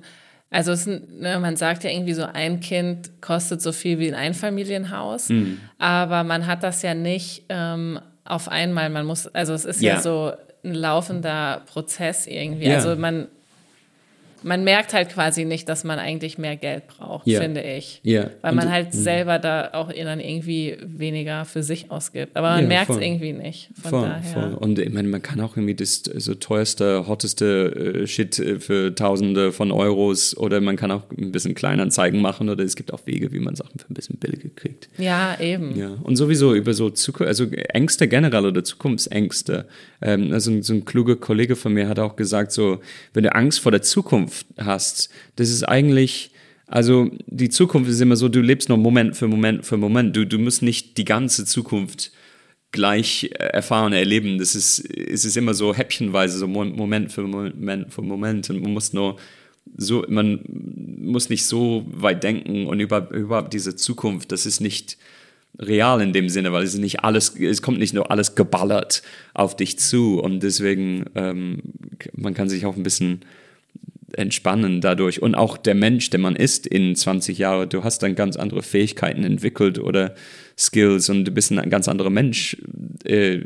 [0.50, 4.14] also es, ne, man sagt ja irgendwie so, ein Kind kostet so viel wie ein
[4.14, 5.58] Einfamilienhaus, mhm.
[5.78, 9.94] aber man hat das ja nicht ähm, auf einmal, man muss, also es ist ja,
[9.94, 12.68] ja so ein laufender Prozess irgendwie.
[12.68, 12.76] Ja.
[12.76, 13.28] Also man
[14.44, 17.40] man merkt halt quasi nicht, dass man eigentlich mehr Geld braucht, Ja.
[17.40, 18.00] finde ich.
[18.04, 18.30] Ja.
[18.42, 22.36] Weil Und- man halt selber da auch dann irgendwie weniger für sich ausgibt.
[22.36, 23.70] Aber man Ja, merkt es irgendwie nicht.
[23.80, 24.32] Von Voll, daher.
[24.32, 24.54] voll.
[24.54, 28.94] Und ich meine, man kann auch irgendwie das so teuerste, hotteste äh, Shit äh, für
[28.94, 33.00] Tausende von Euros oder man kann auch ein bisschen Kleinanzeigen machen oder es gibt auch
[33.06, 34.88] Wege, wie man Sachen für ein bisschen billiger kriegt.
[34.98, 35.76] Ja, eben.
[35.76, 39.66] Ja, und sowieso über so Zukunft, also Ängste generell oder Zukunftsängste.
[40.04, 42.80] Ähm, also so ein kluger Kollege von mir hat auch gesagt, so,
[43.14, 46.30] wenn du Angst vor der Zukunft hast, das ist eigentlich,
[46.66, 50.14] also die Zukunft ist immer so, du lebst nur Moment für Moment für Moment.
[50.14, 52.12] Du, du musst nicht die ganze Zukunft
[52.70, 54.38] gleich äh, erfahren, erleben.
[54.38, 58.50] Das ist, es ist immer so häppchenweise, so Mo- Moment für Moment für Moment.
[58.50, 59.16] Und man muss nur
[59.76, 64.98] so, man muss nicht so weit denken und über, überhaupt diese Zukunft, das ist nicht
[65.58, 69.02] real in dem Sinne, weil es nicht alles, es kommt nicht nur alles geballert
[69.34, 71.60] auf dich zu und deswegen, ähm,
[72.14, 73.20] man kann sich auch ein bisschen
[74.16, 78.14] entspannen dadurch und auch der Mensch, der man ist in 20 Jahren, du hast dann
[78.14, 80.14] ganz andere Fähigkeiten entwickelt oder
[80.56, 82.56] Skills und du bist ein ganz anderer Mensch
[83.04, 83.40] äh,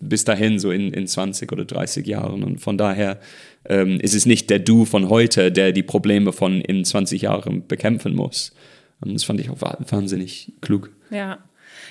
[0.00, 3.18] bis dahin, so in, in 20 oder 30 Jahren und von daher
[3.64, 7.66] ähm, ist es nicht der Du von heute, der die Probleme von in 20 Jahren
[7.66, 8.52] bekämpfen muss.
[9.00, 10.90] Und das fand ich auch wa- wahnsinnig klug.
[11.10, 11.38] Ja.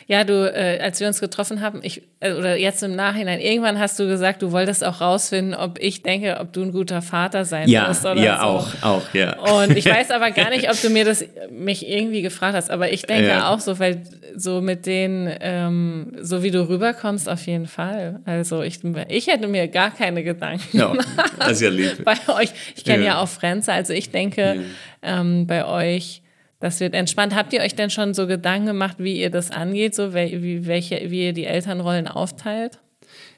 [0.07, 3.77] Ja, du, äh, als wir uns getroffen haben, ich, äh, oder jetzt im Nachhinein, irgendwann
[3.77, 7.45] hast du gesagt, du wolltest auch rausfinden, ob ich denke, ob du ein guter Vater
[7.45, 8.45] sein Ja, wirst oder ja, so.
[8.47, 9.37] auch, auch, ja.
[9.39, 12.91] Und ich weiß aber gar nicht, ob du mir das mich irgendwie gefragt hast, aber
[12.91, 13.53] ich denke Ja.
[13.53, 14.01] auch so, weil
[14.35, 18.19] so mit den, ähm, so wie du rüberkommst, auf jeden Fall.
[18.25, 18.79] Also ich,
[19.09, 20.91] ich hätte mir gar keine Gedanken Ja,
[21.37, 22.03] das ist ja lieb.
[22.03, 22.49] bei euch.
[22.75, 23.09] Ich kenne ja.
[23.11, 23.19] Ja.
[23.21, 24.65] auch Frenze, also ich denke
[25.03, 26.23] ähm, bei euch,
[26.59, 27.35] das wird entspannt.
[27.35, 31.09] Habt ihr euch denn schon so Gedanken gemacht, wie ihr das angeht, so wie, welche,
[31.09, 32.79] wie ihr die Elternrollen aufteilt?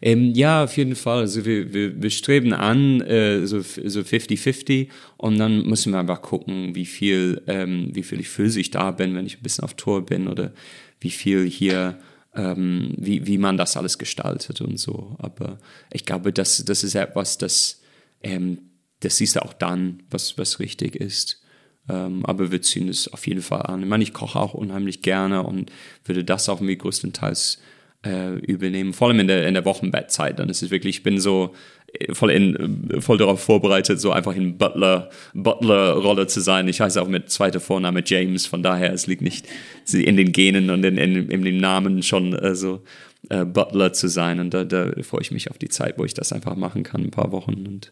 [0.01, 1.19] Ähm, ja, auf jeden Fall.
[1.19, 6.21] Also wir, wir, wir streben an, äh, so so 50-50 und dann müssen wir einfach
[6.21, 9.75] gucken, wie viel, ähm, wie viel ich physisch da bin, wenn ich ein bisschen auf
[9.75, 10.53] Tour bin oder
[10.99, 11.99] wie viel hier,
[12.36, 15.15] ähm, wie, wie man das alles gestaltet und so.
[15.19, 15.60] Aber
[15.93, 17.81] ich glaube, das, das ist etwas, das,
[18.23, 18.57] ähm,
[19.01, 21.40] das siehst du auch dann, was, was richtig ist.
[21.91, 23.82] Ähm, aber wir ziehen es auf jeden Fall an.
[23.82, 25.71] Ich meine, ich koche auch unheimlich gerne und
[26.06, 27.60] würde das auch mir größtenteils
[28.06, 30.39] äh, übernehmen, vor allem in der, in der Wochenbettzeit.
[30.39, 31.54] Dann ist es wirklich, ich bin so
[31.93, 36.67] äh, voll, in, äh, voll darauf vorbereitet, so einfach in Butler, Butler-Rolle zu sein.
[36.67, 39.47] Ich heiße auch mit zweiter Vorname James, von daher, es liegt nicht
[39.91, 42.84] in den Genen und in, in, in dem Namen schon äh, so
[43.30, 44.39] äh, Butler zu sein.
[44.39, 47.01] Und da, da freue ich mich auf die Zeit, wo ich das einfach machen kann,
[47.01, 47.91] ein paar Wochen und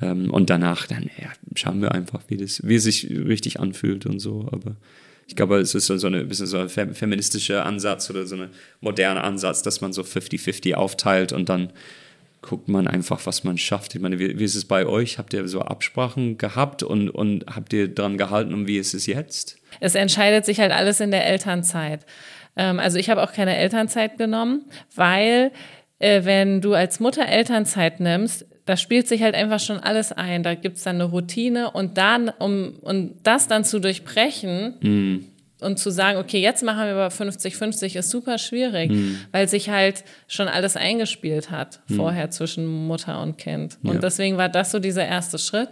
[0.00, 4.06] ähm, und danach, dann ja, schauen wir einfach, wie, das, wie es sich richtig anfühlt
[4.06, 4.48] und so.
[4.52, 4.76] Aber
[5.26, 8.48] ich glaube, es ist so eine bisschen so ein fem- feministischer Ansatz oder so ein
[8.80, 11.70] moderner Ansatz, dass man so 50-50 aufteilt und dann
[12.40, 13.94] guckt man einfach, was man schafft.
[13.94, 15.18] Ich meine, wie, wie ist es bei euch?
[15.18, 19.06] Habt ihr so Absprachen gehabt und, und habt ihr dran gehalten und wie ist es
[19.06, 19.58] jetzt?
[19.80, 22.06] Es entscheidet sich halt alles in der Elternzeit.
[22.56, 25.50] Ähm, also ich habe auch keine Elternzeit genommen, weil
[25.98, 30.42] äh, wenn du als Mutter Elternzeit nimmst, da spielt sich halt einfach schon alles ein.
[30.42, 35.24] Da gibt's dann eine Routine und dann, um und das dann zu durchbrechen
[35.62, 38.92] und zu sagen, okay, jetzt machen wir aber 50-50, ist super schwierig,
[39.32, 43.78] weil sich halt schon alles eingespielt hat vorher zwischen Mutter und Kind.
[43.82, 44.00] Und Ja.
[44.00, 45.70] deswegen war das so dieser erste Schritt.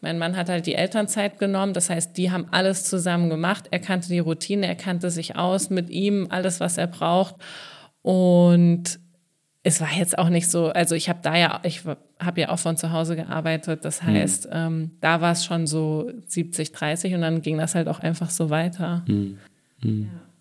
[0.00, 3.64] Mein Mann hat halt die Elternzeit genommen, das heißt, die haben alles zusammen gemacht.
[3.70, 7.34] Er kannte die Routine, er kannte sich aus mit ihm, alles, was er braucht.
[8.00, 8.98] Und
[9.62, 11.82] es war jetzt auch nicht so, also ich habe da ja, ich
[12.18, 16.10] habe ja auch von zu Hause gearbeitet, das heißt, ähm, da war es schon so
[16.26, 19.04] 70, 30 und dann ging das halt auch einfach so weiter.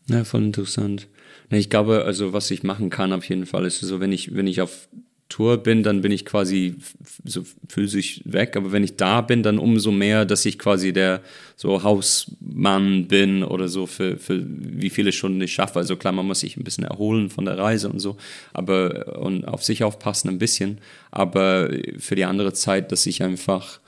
[0.08, 1.08] Ja, voll interessant.
[1.50, 4.48] Ich glaube, also was ich machen kann auf jeden Fall ist so, wenn ich, wenn
[4.48, 4.88] ich auf
[5.30, 6.76] Tour bin, dann bin ich quasi
[7.24, 11.22] so physisch weg, aber wenn ich da bin, dann umso mehr, dass ich quasi der
[11.56, 15.78] so Hausmann bin oder so für, für wie viele Stunden ich schaffe.
[15.78, 18.18] Also klar, man muss sich ein bisschen erholen von der Reise und so,
[18.54, 20.80] aber und auf sich aufpassen ein bisschen.
[21.12, 23.80] Aber für die andere Zeit, dass ich einfach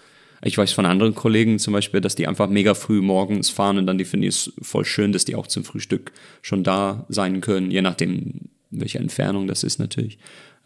[0.44, 3.86] ich weiß von anderen Kollegen zum Beispiel, dass die einfach mega früh morgens fahren und
[3.86, 7.42] dann die finde ich es voll schön, dass die auch zum Frühstück schon da sein
[7.42, 10.18] können, je nachdem, welche Entfernung das ist natürlich.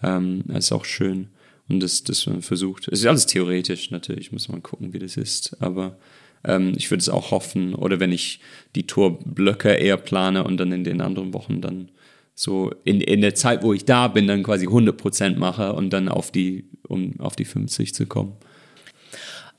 [0.03, 1.29] Ähm, das ist auch schön.
[1.67, 2.87] Und das, das man versucht.
[2.89, 5.57] Es ist alles theoretisch natürlich, muss man gucken, wie das ist.
[5.61, 5.97] Aber
[6.43, 8.39] ähm, ich würde es auch hoffen, oder wenn ich
[8.75, 11.89] die Tourblöcke eher plane und dann in den anderen Wochen dann
[12.35, 16.09] so in, in der Zeit, wo ich da bin, dann quasi 100% mache und dann
[16.09, 18.33] auf die, um auf die 50 zu kommen.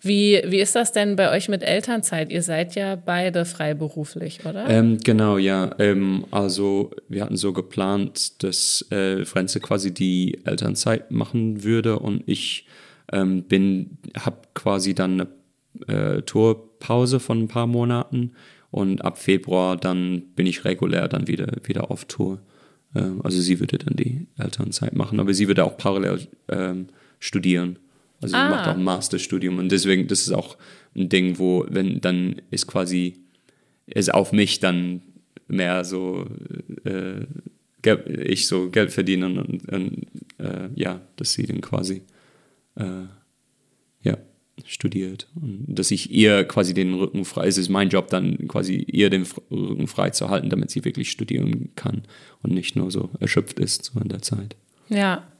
[0.00, 2.30] Wie, wie ist das denn bei euch mit Elternzeit?
[2.30, 4.68] Ihr seid ja beide freiberuflich, oder?
[4.68, 5.74] Ähm, genau, ja.
[5.78, 12.22] Ähm, also wir hatten so geplant, dass äh, Frenze quasi die Elternzeit machen würde und
[12.26, 12.66] ich
[13.12, 15.28] ähm, bin, habe quasi dann
[15.86, 18.32] eine äh, Tourpause von ein paar Monaten
[18.70, 22.40] und ab Februar dann bin ich regulär dann wieder, wieder auf Tour.
[22.94, 27.78] Ähm, also sie würde dann die Elternzeit machen, aber sie würde auch parallel ähm, studieren.
[28.20, 28.44] Also ah.
[28.44, 30.56] sie macht auch ein Masterstudium und deswegen, das ist auch
[30.94, 33.18] ein Ding, wo, wenn dann ist quasi,
[33.86, 35.02] ist auf mich dann
[35.48, 36.26] mehr so,
[36.84, 37.26] äh,
[38.06, 40.06] ich so Geld verdienen und, und
[40.38, 42.02] äh, ja, dass sie dann quasi,
[42.74, 43.04] äh,
[44.02, 44.18] ja,
[44.64, 45.28] studiert.
[45.34, 49.10] Und dass ich ihr quasi den Rücken frei, es ist mein Job dann quasi ihr
[49.10, 52.02] den Rücken frei zu halten, damit sie wirklich studieren kann
[52.42, 54.56] und nicht nur so erschöpft ist so in der Zeit.
[54.88, 55.30] Ja.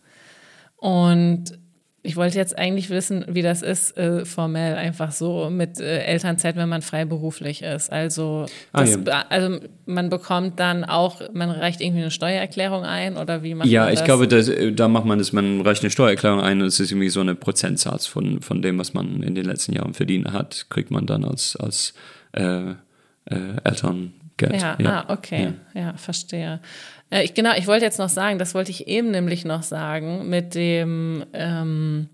[0.76, 1.58] Und
[2.06, 6.54] ich wollte jetzt eigentlich wissen, wie das ist, äh, formell einfach so mit äh, Elternzeit,
[6.56, 7.90] wenn man freiberuflich ist.
[7.90, 9.24] Also, ah, das, ja.
[9.28, 13.82] also man bekommt dann auch, man reicht irgendwie eine Steuererklärung ein oder wie macht ja,
[13.82, 13.98] man das?
[13.98, 16.78] Ja, ich glaube, das, da macht man das, man reicht eine Steuererklärung ein und es
[16.78, 20.32] ist irgendwie so eine Prozentsatz von, von dem, was man in den letzten Jahren verdient
[20.32, 21.92] hat, kriegt man dann als, als
[22.32, 23.56] äh, äh
[24.42, 24.80] Elterngeld.
[24.80, 25.04] Ja, ja.
[25.08, 26.60] Ah, okay, ja, ja verstehe.
[27.10, 30.28] Äh, ich, genau, ich wollte jetzt noch sagen, das wollte ich eben nämlich noch sagen,
[30.28, 32.08] mit dem, ähm,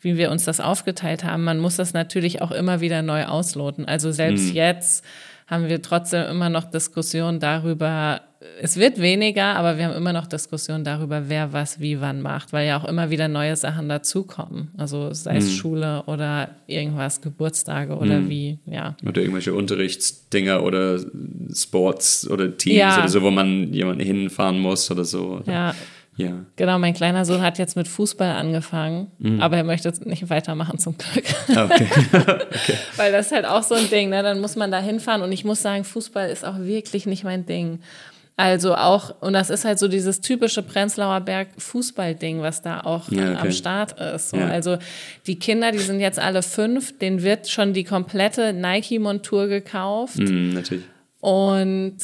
[0.00, 1.44] wie wir uns das aufgeteilt haben.
[1.44, 3.84] Man muss das natürlich auch immer wieder neu ausloten.
[3.86, 4.54] Also selbst mhm.
[4.54, 5.04] jetzt
[5.48, 8.20] haben wir trotzdem immer noch Diskussionen darüber,
[8.60, 12.52] es wird weniger, aber wir haben immer noch Diskussionen darüber, wer was wie wann macht,
[12.52, 14.68] weil ja auch immer wieder neue Sachen dazukommen.
[14.76, 15.50] Also sei es mhm.
[15.50, 18.28] Schule oder irgendwas, Geburtstage oder mhm.
[18.28, 18.96] wie, ja.
[19.04, 21.00] Oder irgendwelche Unterrichtsdinger oder
[21.52, 22.98] Sports oder Teams ja.
[22.98, 25.40] oder so, wo man jemanden hinfahren muss oder so.
[25.42, 25.74] Oder ja.
[26.18, 26.44] Ja.
[26.56, 29.40] Genau, mein kleiner Sohn hat jetzt mit Fußball angefangen, mhm.
[29.40, 31.24] aber er möchte jetzt nicht weitermachen zum Glück.
[31.54, 31.88] Ah, okay.
[32.12, 32.74] okay.
[32.96, 34.24] Weil das ist halt auch so ein Ding, ne?
[34.24, 37.46] Dann muss man da hinfahren und ich muss sagen, Fußball ist auch wirklich nicht mein
[37.46, 37.78] Ding.
[38.36, 43.10] Also auch, und das ist halt so dieses typische Prenzlauer Berg Fußballding, was da auch
[43.10, 43.38] ja, okay.
[43.40, 44.30] am Start ist.
[44.30, 44.36] So.
[44.36, 44.48] Ja.
[44.48, 44.78] Also
[45.26, 50.18] die Kinder, die sind jetzt alle fünf, denen wird schon die komplette Nike-Montur gekauft.
[50.18, 50.84] Mm, natürlich.
[51.20, 51.96] Und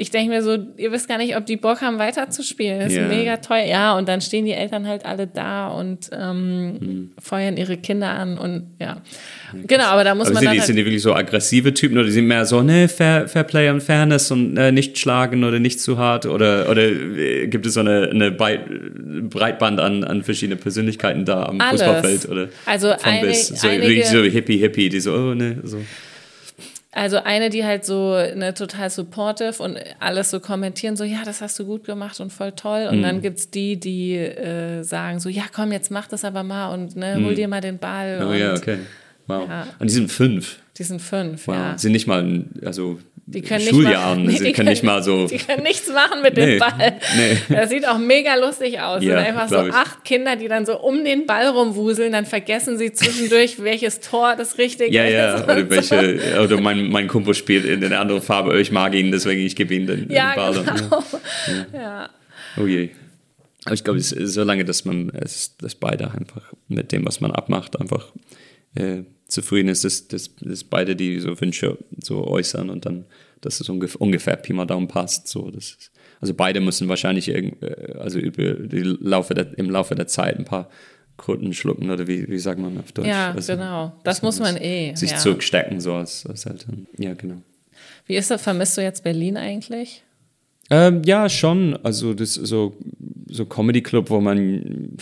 [0.00, 2.80] ich denke mir so, ihr wisst gar nicht, ob die Bock haben, weiterzuspielen.
[2.80, 3.06] Das ist yeah.
[3.06, 3.66] mega teuer.
[3.66, 7.10] Ja, und dann stehen die Eltern halt alle da und ähm, mhm.
[7.20, 9.02] feuern ihre Kinder an und ja.
[9.66, 10.54] Genau, aber da muss aber man sind dann.
[10.54, 13.28] Die, halt sind die wirklich so aggressive Typen oder die sind mehr so, ne, Fair,
[13.28, 17.46] Fair Play und Fairness und äh, nicht schlagen oder nicht zu hart oder, oder äh,
[17.48, 21.82] gibt es so eine, eine Breitband an, an verschiedene Persönlichkeiten da am Alles.
[21.82, 25.58] Fußballfeld oder also von einig, bis so, einige, so hippie hippie, die so, oh ne,
[25.62, 25.76] so.
[26.92, 31.40] Also eine, die halt so ne, total supportive und alles so kommentieren, so ja, das
[31.40, 32.88] hast du gut gemacht und voll toll.
[32.90, 33.02] Und mhm.
[33.02, 36.96] dann gibt's die, die äh, sagen so, ja komm, jetzt mach das aber mal und
[36.96, 37.36] ne, hol mhm.
[37.36, 38.20] dir mal den Ball.
[38.22, 38.78] Oh und, ja, okay.
[39.28, 39.48] Wow.
[39.48, 39.66] Ja.
[39.78, 40.58] Und die sind fünf.
[40.76, 41.54] Die sind fünf, wow.
[41.54, 41.78] ja.
[41.78, 42.98] Sind nicht mal, also
[43.32, 45.26] die können Schuljahren, nicht mal, nee, die können nicht mal so.
[45.26, 46.98] Die können nichts machen mit nee, dem Ball.
[47.16, 47.36] Nee.
[47.48, 49.02] Das sieht auch mega lustig aus.
[49.02, 49.72] Ja, sind einfach so ich.
[49.72, 54.34] acht Kinder, die dann so um den Ball rumwuseln, dann vergessen sie zwischendurch, welches Tor
[54.36, 55.12] das richtige ja, ist.
[55.12, 56.40] Ja, ja, oder welche, so.
[56.40, 59.74] oder mein, mein Kumpel spielt in eine andere Farbe, ich mag ihn, deswegen ich gebe
[59.74, 60.64] ihm den, ja, den Ball.
[60.64, 61.04] Genau.
[61.72, 61.80] Ja.
[61.80, 62.10] ja.
[62.56, 62.90] Oh je.
[63.64, 67.06] Aber ich glaube, es ist so lange, dass man, es, dass beide einfach mit dem,
[67.06, 68.12] was man abmacht, einfach
[68.74, 73.04] äh, zufrieden ist, dass, dass, dass beide die so Wünsche so äußern und dann,
[73.40, 75.28] dass es ungefähr, ungefähr Pi mal Daumen passt.
[75.28, 79.70] So, das ist, also beide müssen wahrscheinlich irgend, äh, also über die Laufe der, im
[79.70, 80.68] Laufe der Zeit ein paar
[81.16, 83.06] Kröten schlucken oder wie, wie sagt man auf Deutsch?
[83.06, 83.92] Ja, also, genau.
[84.04, 84.94] Das muss man eh.
[84.94, 85.18] Sich ja.
[85.18, 86.86] zurückstecken, so als, als Eltern.
[86.98, 87.42] Ja, genau.
[88.06, 88.42] Wie ist das?
[88.42, 90.02] Vermisst du jetzt Berlin eigentlich?
[90.70, 91.78] Ähm, ja, schon.
[91.82, 92.76] Also das so
[93.28, 94.96] so Comedy Club, wo man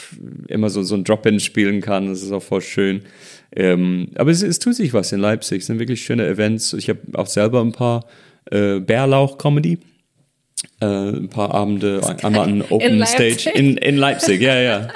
[0.49, 2.09] immer so so ein Drop-in spielen kann.
[2.09, 3.03] Das ist auch voll schön.
[3.55, 5.61] Ähm, aber es, es, tut sich was in Leipzig.
[5.61, 6.73] Es sind wirklich schöne Events.
[6.75, 8.05] Ich habe auch selber ein paar
[8.51, 9.79] äh, Bärlauch-Comedy
[10.81, 14.89] äh, ein paar Abende einmal an Open in Stage in, in Leipzig, ja, ja.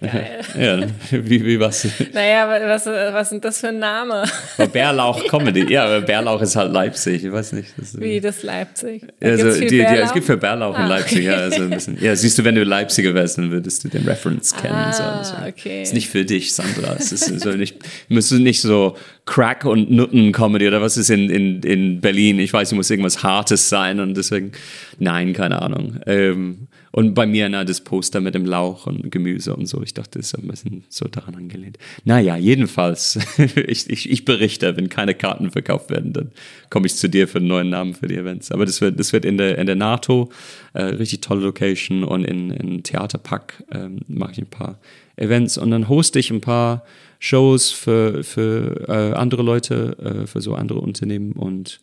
[0.58, 1.86] ja, wie, wie was?
[2.14, 4.24] Naja, was, was sind das für ein Name?
[4.72, 7.68] Bärlauch Comedy, ja, Bärlauch ist halt Leipzig, ich weiß nicht.
[7.76, 9.02] Das, wie das Leipzig?
[9.20, 11.26] Also, die, die, es gibt für Bärlauch ah, in Leipzig, okay.
[11.26, 11.98] ja, also ein bisschen.
[12.00, 14.74] Ja, siehst du, wenn du Leipziger wärst, dann würdest du den Reference kennen.
[14.74, 15.34] Ah, so, also.
[15.46, 15.82] okay.
[15.82, 16.96] Ist nicht für dich, Sandra.
[16.98, 17.76] Es ist so nicht,
[18.08, 18.96] musst du nicht so
[19.26, 22.38] Crack- und Nutten-Comedy oder was ist in, in, in Berlin?
[22.38, 24.52] Ich weiß, es muss irgendwas Hartes sein und deswegen,
[24.98, 26.00] nein, keine Ahnung.
[26.06, 29.94] Ähm, und bei mir, na, das Poster mit dem Lauch und Gemüse und so, ich
[29.94, 31.78] dachte, das ist ein bisschen so daran angelehnt.
[32.04, 33.18] Naja, jedenfalls,
[33.66, 36.30] ich, ich, ich berichte, wenn keine Karten verkauft werden, dann
[36.70, 38.50] komme ich zu dir für einen neuen Namen für die Events.
[38.50, 40.30] Aber das wird, das wird in der, in der NATO,
[40.72, 44.78] äh, richtig tolle Location und in, in Theaterpack ähm, mache ich ein paar
[45.16, 46.84] Events und dann hoste ich ein paar
[47.18, 51.80] Shows für, für äh, andere Leute, äh, für so andere Unternehmen und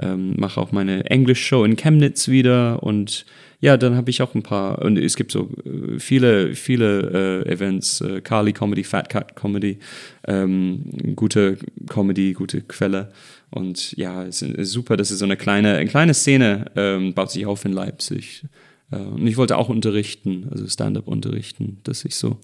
[0.00, 3.26] ähm, mache auch meine English-Show in Chemnitz wieder und
[3.60, 7.50] ja, dann habe ich auch ein paar, und es gibt so äh, viele, viele äh,
[7.50, 9.78] Events, äh, Carly Comedy, Fat Cat Comedy,
[10.26, 10.84] ähm,
[11.16, 13.12] gute Comedy, gute Quelle.
[13.50, 17.30] Und ja, es ist super, das ist so eine kleine, eine kleine Szene, ähm, baut
[17.30, 18.44] sich auf in Leipzig.
[18.90, 22.38] Äh, und ich wollte auch unterrichten, also Stand-up unterrichten, dass ich so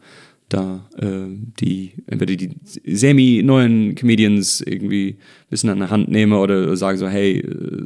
[0.53, 1.29] da äh,
[1.61, 2.51] die entweder die
[2.85, 7.43] semi-neuen Comedians irgendwie ein bisschen an der Hand nehme oder sage so, hey,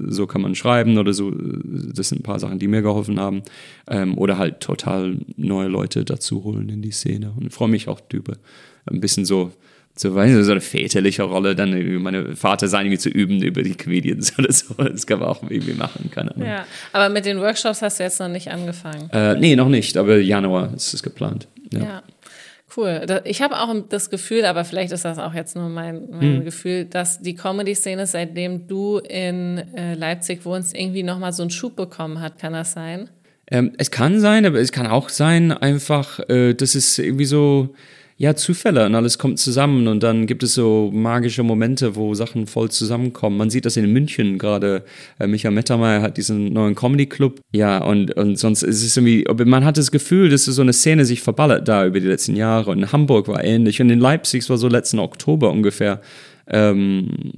[0.09, 1.31] so kann man schreiben oder so.
[1.31, 3.43] Das sind ein paar Sachen, die mir geholfen haben.
[3.89, 7.33] Ähm, oder halt total neue Leute dazu holen in die Szene.
[7.37, 8.37] Und freue mich auch über
[8.87, 9.53] ein bisschen so,
[9.95, 13.63] so, weiß nicht, so eine väterliche Rolle, dann meine Vater sein irgendwie zu üben über
[13.63, 14.75] die Comedians oder so.
[14.75, 16.49] Das kann man auch irgendwie machen, keine Ahnung.
[16.49, 19.09] Ja, aber mit den Workshops hast du jetzt noch nicht angefangen?
[19.13, 21.47] Äh, nee, noch nicht, aber Januar ist es geplant.
[21.73, 21.81] ja.
[21.81, 22.03] ja.
[22.77, 23.07] Cool.
[23.25, 26.45] Ich habe auch das Gefühl, aber vielleicht ist das auch jetzt nur mein, mein hm.
[26.45, 31.75] Gefühl, dass die Comedy-Szene, seitdem du in äh, Leipzig wohnst, irgendwie nochmal so einen Schub
[31.77, 32.39] bekommen hat.
[32.39, 33.09] Kann das sein?
[33.51, 37.75] Ähm, es kann sein, aber es kann auch sein, einfach, äh, dass es irgendwie so
[38.19, 42.47] ja, Zufälle und alles kommt zusammen und dann gibt es so magische Momente, wo Sachen
[42.47, 43.37] voll zusammenkommen.
[43.37, 44.85] Man sieht das in München gerade.
[45.19, 47.41] Äh, Michael Mettermeier hat diesen neuen Comedy-Club.
[47.53, 51.05] Ja, und, und sonst ist es irgendwie, man hat das Gefühl, dass so eine Szene
[51.05, 52.71] sich verballert da über die letzten Jahre.
[52.71, 56.01] Und in Hamburg war ähnlich und in Leipzig war so letzten Oktober ungefähr.
[56.49, 57.33] Ähm,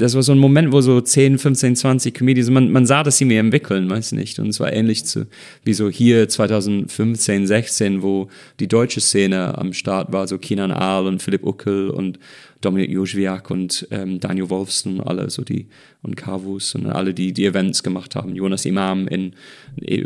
[0.00, 3.18] das war so ein Moment, wo so 10, 15, 20 Comedians, man, man sah, dass
[3.18, 4.38] sie mir entwickeln, weiß nicht.
[4.38, 5.26] Und es war ähnlich zu,
[5.64, 8.28] wie so hier 2015, 16, wo
[8.58, 12.18] die deutsche Szene am Start war, so Kinan Ahl und Philipp Uckel und
[12.60, 15.68] Dominik Joschwiak und ähm, Daniel Wolfson, alle so die,
[16.02, 18.34] und Carvus und alle, die die Events gemacht haben.
[18.34, 19.34] Jonas Imam in,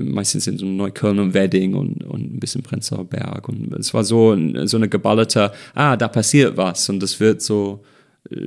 [0.03, 3.49] meistens in so Neukölln und Wedding und, und ein bisschen Prenzlauer Berg.
[3.49, 4.37] Und es war so,
[4.67, 7.81] so eine geballerte, ah, da passiert was und das wird so,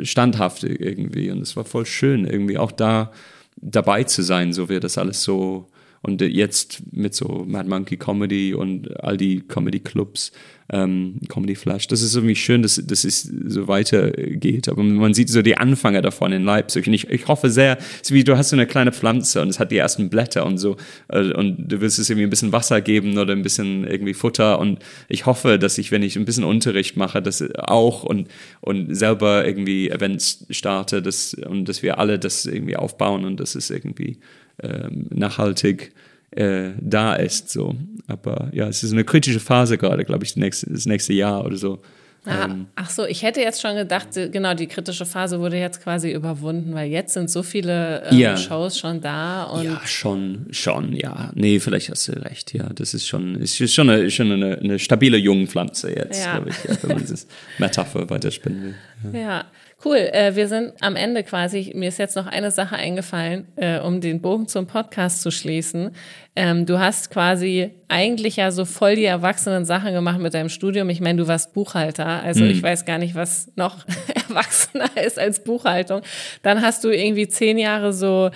[0.02, 1.32] standhaft irgendwie.
[1.32, 3.12] Und es war voll schön, irgendwie auch da
[3.58, 5.68] dabei zu sein, so wie das alles so.
[6.02, 10.32] Und jetzt mit so Mad Monkey Comedy und all die Comedy Clubs
[10.70, 11.88] ähm, Comedy Flash.
[11.88, 14.68] Das ist irgendwie schön, dass, dass es so weitergeht.
[14.68, 16.88] Aber man sieht so die Anfänge davon in Leipzig.
[16.88, 19.50] Und ich, ich hoffe sehr, es ist wie du hast so eine kleine Pflanze und
[19.50, 20.76] es hat die ersten Blätter und so.
[21.08, 24.60] Äh, und du willst es irgendwie ein bisschen Wasser geben oder ein bisschen irgendwie Futter.
[24.60, 28.28] Und ich hoffe, dass ich, wenn ich ein bisschen Unterricht mache, das auch und,
[28.62, 33.56] und selber irgendwie Events starte, dass, und dass wir alle das irgendwie aufbauen und dass
[33.56, 34.18] es irgendwie
[34.62, 35.94] ähm, nachhaltig
[36.32, 37.50] äh, da ist.
[37.50, 37.76] So.
[38.08, 41.46] Aber ja, es ist eine kritische Phase gerade, glaube ich, das nächste, das nächste Jahr
[41.46, 41.80] oder so.
[42.28, 42.68] Ah, ähm.
[42.76, 46.74] ach so, ich hätte jetzt schon gedacht, genau, die kritische Phase wurde jetzt quasi überwunden,
[46.74, 48.36] weil jetzt sind so viele ähm, ja.
[48.36, 49.44] Shows schon da.
[49.44, 51.32] Und ja, schon, schon, ja.
[51.36, 52.68] Nee, vielleicht hast du recht, ja.
[52.74, 56.36] Das ist schon, ist schon eine, schon eine, eine stabile Jungpflanze jetzt, ja.
[56.36, 57.28] glaube ich, ja, wenn man dieses
[57.60, 59.14] Metapher weiterspinnen will.
[59.14, 59.20] Ja.
[59.20, 59.46] ja.
[59.88, 61.72] Cool, äh, wir sind am Ende quasi.
[61.74, 65.92] Mir ist jetzt noch eine Sache eingefallen, äh, um den Bogen zum Podcast zu schließen.
[66.36, 70.90] Ähm, du hast quasi eigentlich ja so voll die erwachsenen Sachen gemacht mit deinem Studium.
[70.90, 72.50] Ich meine, du warst Buchhalter, also mhm.
[72.50, 73.86] ich weiß gar nicht, was noch
[74.28, 76.02] erwachsener ist als Buchhaltung.
[76.42, 78.30] Dann hast du irgendwie zehn Jahre so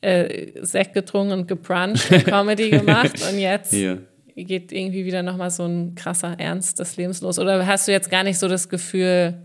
[0.00, 3.96] äh, Sekt getrunken und gebruncht und Comedy gemacht und jetzt ja.
[4.34, 7.38] geht irgendwie wieder nochmal so ein krasser Ernst des Lebens los.
[7.38, 9.38] Oder hast du jetzt gar nicht so das Gefühl,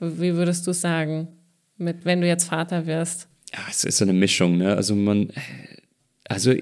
[0.00, 1.28] wie würdest du sagen,
[1.76, 3.28] mit, wenn du jetzt Vater wirst?
[3.52, 4.76] Ja, es ist so eine Mischung, ne?
[4.76, 5.30] Also man,
[6.24, 6.52] also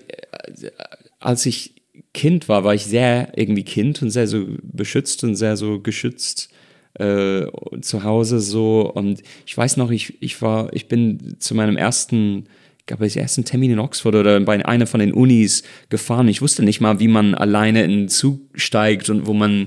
[1.21, 1.75] als ich
[2.15, 6.51] Kind war, war ich sehr irgendwie Kind und sehr so beschützt und sehr so geschützt
[6.95, 7.47] äh,
[7.81, 8.91] zu Hause so.
[8.93, 12.47] Und ich weiß noch, ich, ich war, ich bin zu meinem ersten
[12.87, 16.29] ich glaube, ich ersten Termin in Oxford oder bei einer von den Unis gefahren.
[16.29, 19.67] Ich wusste nicht mal, wie man alleine in den Zug steigt und wo man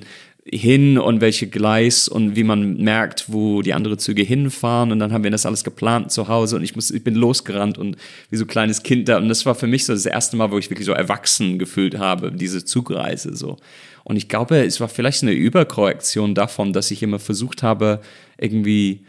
[0.52, 4.92] hin und welche Gleis und wie man merkt, wo die anderen Züge hinfahren.
[4.92, 7.78] Und dann haben wir das alles geplant zu Hause und ich, muss, ich bin losgerannt
[7.78, 7.98] und
[8.30, 9.18] wie so ein kleines Kind da.
[9.18, 11.98] Und das war für mich so das erste Mal, wo ich wirklich so erwachsen gefühlt
[11.98, 13.58] habe, diese Zugreise so.
[14.04, 18.02] Und ich glaube, es war vielleicht eine Überkorrektion davon, dass ich immer versucht habe,
[18.38, 19.06] irgendwie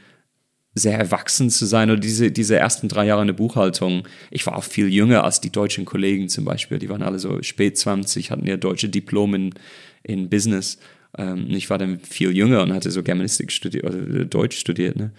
[0.75, 4.07] sehr erwachsen zu sein oder diese, diese ersten drei Jahre in der Buchhaltung.
[4.31, 6.79] Ich war auch viel jünger als die deutschen Kollegen zum Beispiel.
[6.79, 9.55] Die waren alle so spät 20, hatten ja deutsche Diplom in,
[10.03, 10.79] in Business.
[11.19, 14.97] Ähm, ich war dann viel jünger und hatte so Germanistik studiert oder Deutsch studiert.
[14.97, 15.11] Ne?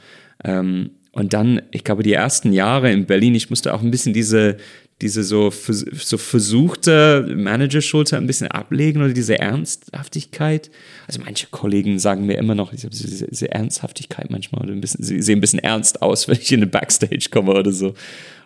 [0.43, 4.13] Ähm, und dann, ich glaube, die ersten Jahre in Berlin, ich musste auch ein bisschen
[4.13, 4.57] diese,
[5.01, 10.69] diese so, so versuchte Manager-Schulter ein bisschen ablegen oder diese Ernsthaftigkeit.
[11.07, 14.79] Also manche Kollegen sagen mir immer noch, ich habe diese, diese, Ernsthaftigkeit manchmal oder ein
[14.79, 17.93] bisschen, sie sehen ein bisschen ernst aus, wenn ich in den Backstage komme oder so.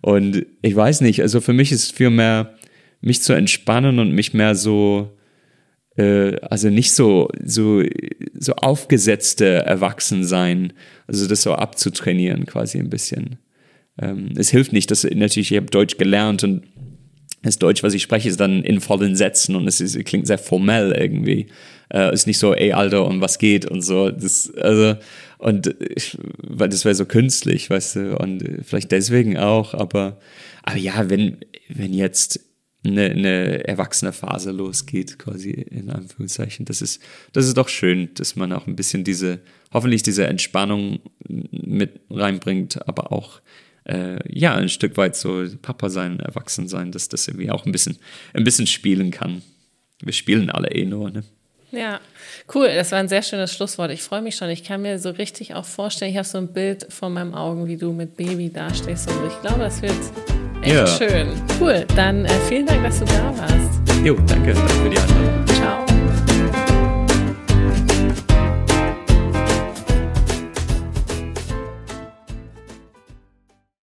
[0.01, 2.55] Und ich weiß nicht, also für mich ist es viel mehr,
[3.01, 5.11] mich zu entspannen und mich mehr so
[5.97, 7.83] äh, also nicht so, so,
[8.37, 10.73] so aufgesetzte Erwachsensein,
[11.07, 13.37] also das so abzutrainieren quasi ein bisschen.
[14.01, 16.63] ähm, es hilft nicht, dass natürlich, ich habe Deutsch gelernt und
[17.45, 20.25] das Deutsch, was ich spreche, ist dann in vollen Sätzen und es, ist, es klingt
[20.25, 21.47] sehr formell irgendwie.
[21.93, 24.09] Äh, ist nicht so, ey, Alter, und was geht und so.
[24.09, 24.95] Das, also,
[25.37, 30.17] und ich, weil das wäre so künstlich, weißt du, und vielleicht deswegen auch, aber,
[30.63, 31.37] aber ja, wenn,
[31.69, 32.39] wenn jetzt
[32.85, 37.01] eine, eine erwachsene Phase losgeht, quasi in Anführungszeichen, das ist,
[37.33, 39.39] das ist doch schön, dass man auch ein bisschen diese,
[39.73, 43.41] hoffentlich diese Entspannung mit reinbringt, aber auch
[43.85, 47.71] äh, ja, ein Stück weit so Papa sein, erwachsen sein, dass das irgendwie auch ein
[47.71, 47.97] bisschen,
[48.33, 49.41] ein bisschen spielen kann.
[50.01, 51.23] Wir spielen alle eh nur, ne?
[51.75, 51.99] Ja,
[52.53, 52.69] cool.
[52.73, 53.91] Das war ein sehr schönes Schlusswort.
[53.91, 54.49] Ich freue mich schon.
[54.49, 57.67] Ich kann mir so richtig auch vorstellen, ich habe so ein Bild vor meinen Augen,
[57.67, 59.09] wie du mit Baby dastehst.
[59.09, 59.93] Und ich glaube, das wird
[60.61, 60.87] echt ja.
[60.87, 61.27] schön.
[61.59, 61.85] Cool.
[61.95, 64.05] Dann äh, vielen Dank, dass du da warst.
[64.05, 65.84] Jo, danke für die Einladung.